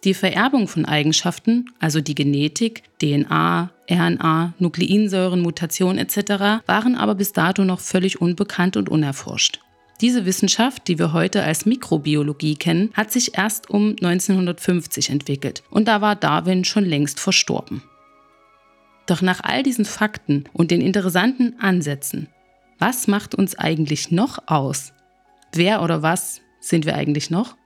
Die 0.04 0.14
Vererbung 0.14 0.66
von 0.66 0.86
Eigenschaften, 0.86 1.66
also 1.78 2.00
die 2.00 2.14
Genetik, 2.14 2.84
DNA, 3.02 3.70
RNA, 3.90 4.54
Nukleinsäuren, 4.58 5.40
Mutation 5.40 5.98
etc., 5.98 6.62
waren 6.66 6.94
aber 6.94 7.14
bis 7.14 7.32
dato 7.32 7.64
noch 7.64 7.80
völlig 7.80 8.20
unbekannt 8.20 8.76
und 8.76 8.88
unerforscht. 8.88 9.60
Diese 10.00 10.24
Wissenschaft, 10.24 10.88
die 10.88 10.98
wir 10.98 11.12
heute 11.12 11.42
als 11.42 11.66
Mikrobiologie 11.66 12.56
kennen, 12.56 12.90
hat 12.94 13.12
sich 13.12 13.36
erst 13.36 13.68
um 13.68 13.90
1950 13.90 15.10
entwickelt 15.10 15.62
und 15.70 15.88
da 15.88 16.00
war 16.00 16.16
Darwin 16.16 16.64
schon 16.64 16.86
längst 16.86 17.20
verstorben. 17.20 17.82
Doch 19.06 19.20
nach 19.20 19.40
all 19.42 19.62
diesen 19.62 19.84
Fakten 19.84 20.44
und 20.52 20.70
den 20.70 20.80
interessanten 20.80 21.58
Ansätzen, 21.60 22.28
was 22.78 23.08
macht 23.08 23.34
uns 23.34 23.58
eigentlich 23.58 24.10
noch 24.10 24.38
aus? 24.46 24.94
Wer 25.52 25.82
oder 25.82 26.02
was 26.02 26.40
sind 26.60 26.86
wir 26.86 26.94
eigentlich 26.94 27.30
noch? 27.30 27.56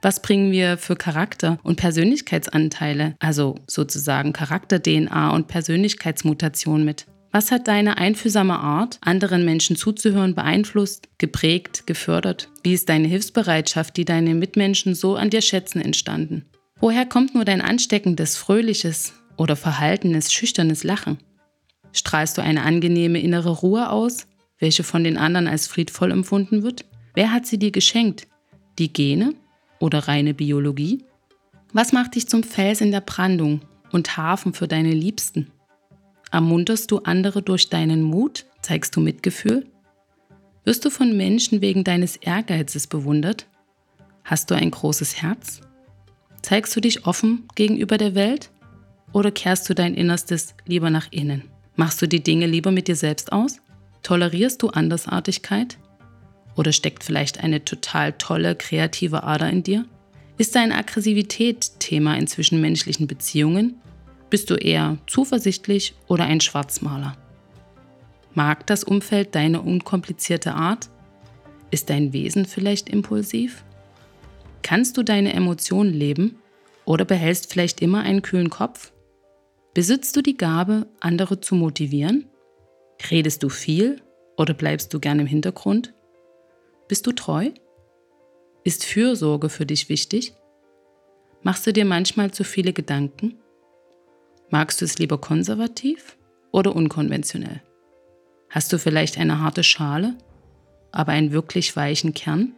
Was 0.00 0.22
bringen 0.22 0.52
wir 0.52 0.78
für 0.78 0.94
Charakter 0.94 1.58
und 1.64 1.76
Persönlichkeitsanteile, 1.76 3.16
also 3.18 3.56
sozusagen 3.66 4.32
Charakter-DNA 4.32 5.30
und 5.30 5.48
Persönlichkeitsmutation 5.48 6.84
mit? 6.84 7.06
Was 7.32 7.50
hat 7.50 7.66
deine 7.66 7.98
einfühlsame 7.98 8.58
Art, 8.58 8.98
anderen 9.00 9.44
Menschen 9.44 9.74
zuzuhören, 9.76 10.36
beeinflusst, 10.36 11.08
geprägt, 11.18 11.86
gefördert? 11.86 12.48
Wie 12.62 12.74
ist 12.74 12.88
deine 12.88 13.08
Hilfsbereitschaft, 13.08 13.96
die 13.96 14.04
deine 14.04 14.34
Mitmenschen 14.34 14.94
so 14.94 15.16
an 15.16 15.30
dir 15.30 15.42
schätzen, 15.42 15.80
entstanden? 15.80 16.46
Woher 16.80 17.04
kommt 17.04 17.34
nur 17.34 17.44
dein 17.44 17.60
ansteckendes, 17.60 18.36
fröhliches 18.36 19.14
oder 19.36 19.56
verhaltenes, 19.56 20.32
schüchternes 20.32 20.84
Lachen? 20.84 21.18
Strahlst 21.92 22.38
du 22.38 22.42
eine 22.42 22.62
angenehme 22.62 23.20
innere 23.20 23.50
Ruhe 23.50 23.90
aus, 23.90 24.28
welche 24.60 24.84
von 24.84 25.02
den 25.02 25.18
anderen 25.18 25.48
als 25.48 25.66
friedvoll 25.66 26.12
empfunden 26.12 26.62
wird? 26.62 26.84
Wer 27.14 27.32
hat 27.32 27.46
sie 27.46 27.58
dir 27.58 27.72
geschenkt? 27.72 28.28
Die 28.78 28.92
Gene 28.92 29.34
oder 29.80 30.08
reine 30.08 30.34
Biologie? 30.34 31.04
Was 31.72 31.92
macht 31.92 32.14
dich 32.14 32.28
zum 32.28 32.42
Fels 32.42 32.80
in 32.80 32.90
der 32.90 33.00
Brandung 33.00 33.60
und 33.92 34.16
Hafen 34.16 34.54
für 34.54 34.68
deine 34.68 34.92
Liebsten? 34.92 35.50
Ermunterst 36.30 36.90
du 36.90 36.98
andere 36.98 37.42
durch 37.42 37.68
deinen 37.68 38.02
Mut? 38.02 38.46
Zeigst 38.62 38.96
du 38.96 39.00
Mitgefühl? 39.00 39.66
Wirst 40.64 40.84
du 40.84 40.90
von 40.90 41.16
Menschen 41.16 41.60
wegen 41.60 41.84
deines 41.84 42.16
Ehrgeizes 42.16 42.86
bewundert? 42.86 43.46
Hast 44.24 44.50
du 44.50 44.54
ein 44.54 44.70
großes 44.70 45.22
Herz? 45.22 45.60
Zeigst 46.42 46.76
du 46.76 46.80
dich 46.80 47.06
offen 47.06 47.48
gegenüber 47.54 47.96
der 47.96 48.14
Welt? 48.14 48.50
Oder 49.12 49.30
kehrst 49.30 49.68
du 49.70 49.74
dein 49.74 49.94
Innerstes 49.94 50.54
lieber 50.66 50.90
nach 50.90 51.08
innen? 51.10 51.44
Machst 51.76 52.02
du 52.02 52.08
die 52.08 52.22
Dinge 52.22 52.46
lieber 52.46 52.70
mit 52.70 52.88
dir 52.88 52.96
selbst 52.96 53.32
aus? 53.32 53.60
Tolerierst 54.02 54.62
du 54.62 54.68
Andersartigkeit? 54.68 55.78
Oder 56.58 56.72
steckt 56.72 57.04
vielleicht 57.04 57.38
eine 57.38 57.64
total 57.64 58.14
tolle, 58.14 58.56
kreative 58.56 59.22
Ader 59.22 59.48
in 59.48 59.62
dir? 59.62 59.84
Ist 60.38 60.56
deine 60.56 60.74
Aggressivität 60.74 61.78
Thema 61.78 62.18
in 62.18 62.26
zwischenmenschlichen 62.26 63.06
Beziehungen? 63.06 63.80
Bist 64.28 64.50
du 64.50 64.56
eher 64.56 64.98
zuversichtlich 65.06 65.94
oder 66.08 66.24
ein 66.24 66.40
Schwarzmaler? 66.40 67.16
Mag 68.34 68.66
das 68.66 68.82
Umfeld 68.82 69.36
deine 69.36 69.62
unkomplizierte 69.62 70.52
Art? 70.54 70.88
Ist 71.70 71.90
dein 71.90 72.12
Wesen 72.12 72.44
vielleicht 72.44 72.88
impulsiv? 72.88 73.62
Kannst 74.62 74.96
du 74.96 75.04
deine 75.04 75.34
Emotionen 75.34 75.94
leben 75.94 76.40
oder 76.84 77.04
behältst 77.04 77.52
vielleicht 77.52 77.80
immer 77.80 78.00
einen 78.00 78.22
kühlen 78.22 78.50
Kopf? 78.50 78.92
Besitzt 79.74 80.16
du 80.16 80.22
die 80.22 80.36
Gabe, 80.36 80.88
andere 80.98 81.40
zu 81.40 81.54
motivieren? 81.54 82.26
Redest 83.12 83.44
du 83.44 83.48
viel 83.48 84.02
oder 84.36 84.54
bleibst 84.54 84.92
du 84.92 84.98
gern 84.98 85.20
im 85.20 85.26
Hintergrund? 85.26 85.94
Bist 86.88 87.06
du 87.06 87.12
treu? 87.12 87.50
Ist 88.64 88.84
Fürsorge 88.84 89.50
für 89.50 89.66
dich 89.66 89.90
wichtig? 89.90 90.32
Machst 91.42 91.66
du 91.66 91.72
dir 91.72 91.84
manchmal 91.84 92.30
zu 92.30 92.44
viele 92.44 92.72
Gedanken? 92.72 93.38
Magst 94.48 94.80
du 94.80 94.86
es 94.86 94.98
lieber 94.98 95.18
konservativ 95.18 96.16
oder 96.50 96.74
unkonventionell? 96.74 97.62
Hast 98.48 98.72
du 98.72 98.78
vielleicht 98.78 99.18
eine 99.18 99.40
harte 99.40 99.62
Schale, 99.62 100.16
aber 100.90 101.12
einen 101.12 101.32
wirklich 101.32 101.76
weichen 101.76 102.14
Kern? 102.14 102.54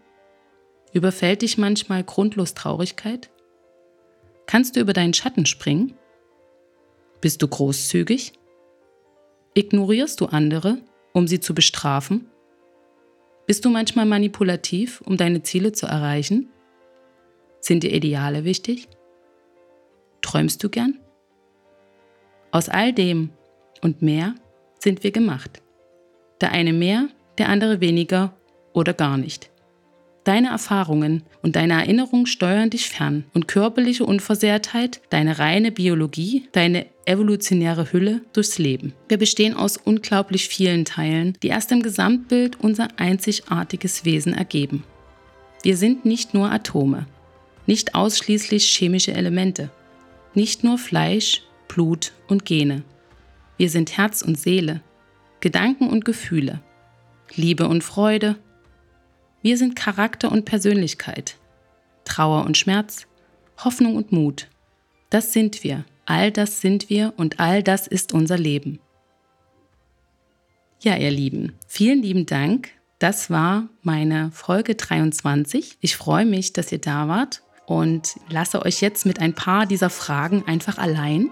Überfällt 0.93 1.43
dich 1.43 1.59
manchmal 1.59 2.05
grundlos 2.05 2.55
Traurigkeit? 2.55 3.31
Kannst 4.47 4.77
du 4.77 4.81
über 4.81 4.93
deinen 4.93 5.15
Schatten 5.15 5.45
springen? 5.45 5.95
Bist 7.21 7.43
du 7.43 7.49
großzügig? 7.49 8.33
Ignorierst 9.55 10.21
du 10.21 10.27
andere, 10.27 10.79
um 11.13 11.27
sie 11.27 11.41
zu 11.41 11.53
bestrafen 11.53 12.31
bist 13.51 13.65
du 13.65 13.69
manchmal 13.69 14.07
manipulativ, 14.07 15.01
um 15.01 15.17
deine 15.17 15.43
Ziele 15.43 15.73
zu 15.73 15.87
erreichen? 15.87 16.49
Sind 17.59 17.83
dir 17.83 17.93
Ideale 17.93 18.45
wichtig? 18.45 18.87
Träumst 20.23 20.63
du 20.63 20.69
gern? 20.69 21.01
Aus 22.53 22.69
all 22.69 22.93
dem 22.93 23.31
und 23.83 24.03
mehr 24.03 24.37
sind 24.79 25.03
wir 25.03 25.11
gemacht. 25.11 25.63
Der 26.41 26.53
eine 26.53 26.73
mehr, 26.73 27.09
der 27.39 27.49
andere 27.49 27.81
weniger 27.81 28.37
oder 28.73 28.95
gar 28.95 29.17
nicht. 29.17 29.51
Deine 30.31 30.51
Erfahrungen 30.51 31.25
und 31.43 31.57
deine 31.57 31.73
Erinnerungen 31.73 32.27
steuern 32.27 32.71
dich 32.71 32.89
fern 32.89 33.25
und 33.35 33.49
körperliche 33.49 34.07
Unversehrtheit, 34.07 35.01
deine 35.11 35.41
reine 35.41 35.73
Biologie, 35.73 36.49
deine 36.53 36.87
evolutionäre 37.05 37.93
Hülle 37.93 38.21
durchs 38.33 38.57
Leben. 38.57 38.93
Wir 39.09 39.19
bestehen 39.19 39.55
aus 39.55 39.77
unglaublich 39.77 40.47
vielen 40.47 40.85
Teilen, 40.85 41.37
die 41.43 41.49
erst 41.49 41.73
im 41.73 41.83
Gesamtbild 41.83 42.61
unser 42.61 42.87
einzigartiges 42.97 44.05
Wesen 44.05 44.33
ergeben. 44.33 44.85
Wir 45.65 45.77
sind 45.77 46.05
nicht 46.05 46.33
nur 46.33 46.49
Atome, 46.53 47.07
nicht 47.67 47.97
ausschließlich 47.97 48.67
chemische 48.67 49.13
Elemente, 49.13 49.69
nicht 50.35 50.63
nur 50.63 50.79
Fleisch, 50.79 51.43
Blut 51.67 52.13
und 52.29 52.45
Gene. 52.45 52.85
Wir 53.57 53.69
sind 53.69 53.97
Herz 53.97 54.23
und 54.23 54.39
Seele, 54.39 54.81
Gedanken 55.41 55.89
und 55.89 56.05
Gefühle, 56.05 56.61
Liebe 57.35 57.67
und 57.67 57.83
Freude, 57.83 58.37
wir 59.43 59.57
sind 59.57 59.75
Charakter 59.75 60.31
und 60.31 60.45
Persönlichkeit, 60.45 61.37
Trauer 62.05 62.45
und 62.45 62.57
Schmerz, 62.57 63.07
Hoffnung 63.65 63.97
und 63.97 64.13
Mut. 64.13 64.49
Das 65.09 65.33
sind 65.33 65.65
wir, 65.65 65.85
all 66.05 66.31
das 66.31 66.61
sind 66.61 66.91
wir 66.91 67.15
und 67.17 67.41
all 67.41 67.63
das 67.63 67.87
ist 67.87 68.13
unser 68.13 68.37
Leben. 68.37 68.81
Ja, 70.83 70.97
ihr 70.97 71.11
Lieben, 71.11 71.55
vielen 71.67 72.03
lieben 72.03 72.27
Dank. 72.27 72.71
Das 72.99 73.31
war 73.31 73.69
meine 73.83 74.31
Folge 74.33 74.75
23. 74.75 75.79
Ich 75.81 75.97
freue 75.97 76.27
mich, 76.27 76.53
dass 76.53 76.71
ihr 76.71 76.81
da 76.81 77.09
wart 77.09 77.43
und 77.67 78.17
lasse 78.29 78.63
euch 78.63 78.81
jetzt 78.81 79.07
mit 79.07 79.21
ein 79.21 79.35
paar 79.35 79.65
dieser 79.65 79.91
Fragen 79.91 80.45
einfach 80.47 80.77
allein 80.77 81.31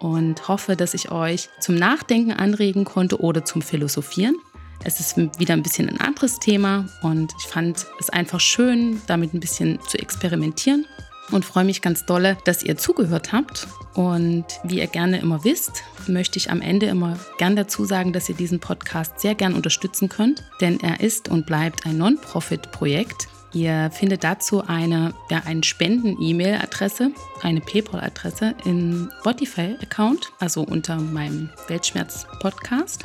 und 0.00 0.48
hoffe, 0.48 0.76
dass 0.76 0.94
ich 0.94 1.12
euch 1.12 1.48
zum 1.60 1.76
Nachdenken 1.76 2.32
anregen 2.32 2.84
konnte 2.84 3.20
oder 3.20 3.44
zum 3.44 3.62
Philosophieren. 3.62 4.34
Es 4.82 5.00
ist 5.00 5.16
wieder 5.16 5.54
ein 5.54 5.62
bisschen 5.62 5.88
ein 5.88 6.00
anderes 6.00 6.38
Thema 6.40 6.86
und 7.02 7.32
ich 7.38 7.46
fand 7.46 7.86
es 8.00 8.10
einfach 8.10 8.40
schön, 8.40 9.00
damit 9.06 9.32
ein 9.34 9.40
bisschen 9.40 9.78
zu 9.88 9.98
experimentieren 9.98 10.86
und 11.30 11.44
freue 11.44 11.64
mich 11.64 11.82
ganz 11.82 12.04
dolle, 12.04 12.36
dass 12.44 12.62
ihr 12.62 12.76
zugehört 12.76 13.32
habt. 13.32 13.66
Und 13.94 14.44
wie 14.64 14.78
ihr 14.78 14.86
gerne 14.86 15.20
immer 15.20 15.44
wisst, 15.44 15.84
möchte 16.06 16.38
ich 16.38 16.50
am 16.50 16.60
Ende 16.60 16.86
immer 16.86 17.18
gern 17.38 17.56
dazu 17.56 17.84
sagen, 17.84 18.12
dass 18.12 18.28
ihr 18.28 18.34
diesen 18.34 18.60
Podcast 18.60 19.20
sehr 19.20 19.34
gern 19.34 19.54
unterstützen 19.54 20.08
könnt, 20.08 20.42
denn 20.60 20.80
er 20.80 21.00
ist 21.00 21.28
und 21.28 21.46
bleibt 21.46 21.86
ein 21.86 21.98
Non-Profit-Projekt. 21.98 23.28
Ihr 23.52 23.90
findet 23.92 24.24
dazu 24.24 24.66
eine, 24.66 25.14
ja, 25.30 25.42
eine 25.44 25.62
Spenden-E-Mail-Adresse, 25.62 27.12
eine 27.42 27.60
PayPal-Adresse 27.60 28.56
im 28.64 29.10
Spotify-Account, 29.20 30.32
also 30.40 30.62
unter 30.62 30.96
meinem 30.96 31.50
Weltschmerz-Podcast. 31.68 33.04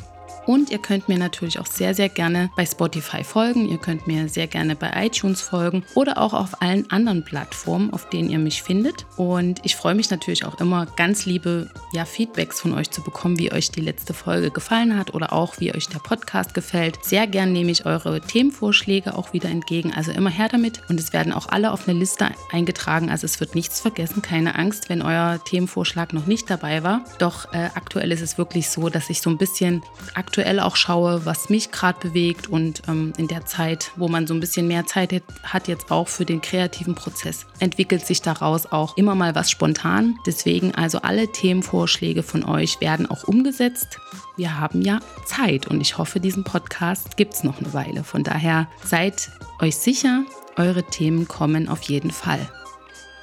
Und 0.50 0.72
ihr 0.72 0.80
könnt 0.80 1.08
mir 1.08 1.20
natürlich 1.20 1.60
auch 1.60 1.68
sehr, 1.68 1.94
sehr 1.94 2.10
gerne 2.10 2.50
bei 2.56 2.66
Spotify 2.66 3.24
folgen. 3.24 3.70
Ihr 3.70 3.78
könnt 3.78 4.08
mir 4.08 4.28
sehr 4.30 4.48
gerne 4.48 4.76
bei 4.76 5.06
iTunes 5.06 5.42
folgen 5.42 5.84
oder 5.94 6.18
auch 6.18 6.34
auf 6.34 6.64
allen 6.64 6.90
anderen 6.90 7.24
Plattformen, 7.24 7.94
auf 7.94 8.10
denen 8.10 8.32
ihr 8.32 8.40
mich 8.40 8.64
findet. 8.64 9.06
Und 9.16 9.60
ich 9.64 9.76
freue 9.76 9.94
mich 9.94 10.10
natürlich 10.10 10.46
auch 10.46 10.60
immer, 10.60 10.88
ganz 10.96 11.28
liebe 11.28 11.70
ja, 11.94 12.04
Feedbacks 12.04 12.60
von 12.60 12.74
euch 12.74 12.90
zu 12.90 13.04
bekommen, 13.04 13.38
wie 13.38 13.52
euch 13.52 13.70
die 13.70 13.82
letzte 13.82 14.16
Folge 14.16 14.50
gefallen 14.50 14.98
hat 14.98 15.14
oder 15.14 15.34
auch 15.34 15.60
wie 15.60 15.72
euch 15.72 15.88
der 15.88 16.00
Podcast 16.00 16.56
gefällt. 16.56 17.06
Sehr 17.06 17.28
gern 17.28 17.54
nehme 17.54 17.70
ich 17.70 17.86
eure 17.86 18.20
Themenvorschläge 18.20 19.16
auch 19.16 19.34
wieder 19.34 19.50
entgegen. 19.50 19.94
Also 19.94 20.12
immer 20.14 20.32
her 20.32 20.48
damit. 20.50 20.82
Und 20.90 21.00
es 21.00 21.14
werden 21.14 21.32
auch 21.32 21.50
alle 21.50 21.72
auf 21.72 21.88
eine 21.88 22.00
Liste 22.00 22.28
eingetragen. 22.52 23.12
Also 23.12 23.26
es 23.26 23.40
wird 23.40 23.54
nichts 23.54 23.82
vergessen. 23.82 24.24
Keine 24.24 24.56
Angst, 24.56 24.90
wenn 24.90 25.04
euer 25.04 25.40
Themenvorschlag 25.46 26.12
noch 26.12 26.26
nicht 26.26 26.50
dabei 26.50 26.82
war. 26.82 27.06
Doch 27.20 27.54
äh, 27.54 27.70
aktuell 27.76 28.12
ist 28.12 28.22
es 28.22 28.40
wirklich 28.40 28.68
so, 28.70 28.90
dass 28.90 29.12
ich 29.12 29.22
so 29.22 29.30
ein 29.30 29.38
bisschen 29.38 29.84
aktuell 30.16 30.39
aktuell 30.40 30.62
auch 30.62 30.78
schaue, 30.78 31.26
was 31.26 31.50
mich 31.50 31.70
gerade 31.70 32.00
bewegt 32.00 32.48
und 32.48 32.84
ähm, 32.88 33.12
in 33.18 33.28
der 33.28 33.46
Zeit, 33.46 33.92
wo 33.98 34.08
man 34.08 34.26
so 34.26 34.34
ein 34.34 34.40
bisschen 34.40 34.70
mehr 34.70 34.86
Zeit 34.86 35.22
hat, 35.44 35.68
jetzt 35.68 35.92
auch 35.92 36.08
für 36.08 36.24
den 36.24 36.40
kreativen 36.40 36.96
Prozess, 36.96 37.46
entwickelt 37.60 38.06
sich 38.06 38.22
daraus 38.22 38.72
auch 38.72 38.96
immer 38.96 39.16
mal 39.16 39.36
was 39.36 39.52
spontan. 39.52 40.16
Deswegen 40.26 40.74
also 40.76 41.00
alle 41.02 41.30
Themenvorschläge 41.30 42.24
von 42.24 42.46
euch 42.46 42.80
werden 42.80 43.12
auch 43.12 43.26
umgesetzt. 43.26 44.00
Wir 44.38 44.58
haben 44.58 44.82
ja 44.82 45.00
Zeit 45.26 45.68
und 45.68 45.82
ich 45.82 45.98
hoffe, 45.98 46.22
diesen 46.22 46.46
Podcast 46.46 47.18
gibt 47.18 47.34
es 47.34 47.44
noch 47.44 47.60
eine 47.60 47.74
Weile. 47.74 48.06
Von 48.06 48.24
daher 48.24 48.70
seid 48.82 49.30
euch 49.60 49.76
sicher, 49.76 50.24
eure 50.56 50.84
Themen 50.84 51.28
kommen 51.28 51.68
auf 51.68 51.82
jeden 51.82 52.12
Fall. 52.12 52.48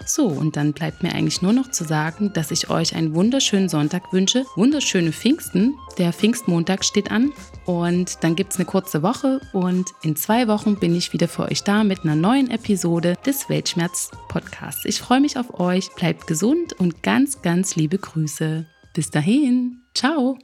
So, 0.09 0.29
und 0.29 0.57
dann 0.57 0.73
bleibt 0.73 1.03
mir 1.03 1.13
eigentlich 1.13 1.43
nur 1.43 1.53
noch 1.53 1.71
zu 1.73 1.85
sagen, 1.85 2.33
dass 2.33 2.53
ich 2.53 2.71
euch 2.71 2.95
einen 2.95 3.15
wunderschönen 3.15 3.69
Sonntag 3.69 4.13
wünsche. 4.13 4.45
Wunderschöne 4.55 5.13
Pfingsten. 5.13 5.75
Der 5.99 6.13
Pfingstmontag 6.13 6.85
steht 6.85 7.11
an. 7.11 7.33
Und 7.65 8.23
dann 8.23 8.37
gibt 8.37 8.53
es 8.53 8.59
eine 8.59 8.67
kurze 8.67 9.03
Woche. 9.03 9.41
Und 9.53 9.91
in 10.03 10.15
zwei 10.15 10.47
Wochen 10.47 10.77
bin 10.77 10.95
ich 10.95 11.13
wieder 11.13 11.27
für 11.27 11.47
euch 11.47 11.65
da 11.65 11.83
mit 11.83 12.05
einer 12.05 12.15
neuen 12.15 12.51
Episode 12.51 13.17
des 13.27 13.49
Weltschmerz-Podcasts. 13.49 14.85
Ich 14.85 15.01
freue 15.01 15.21
mich 15.21 15.39
auf 15.39 15.59
euch. 15.59 15.91
Bleibt 15.97 16.29
gesund 16.29 16.73
und 16.75 17.03
ganz, 17.03 17.43
ganz 17.43 17.75
liebe 17.75 17.99
Grüße. 17.99 18.65
Bis 18.95 19.11
dahin. 19.11 19.83
Ciao. 19.93 20.39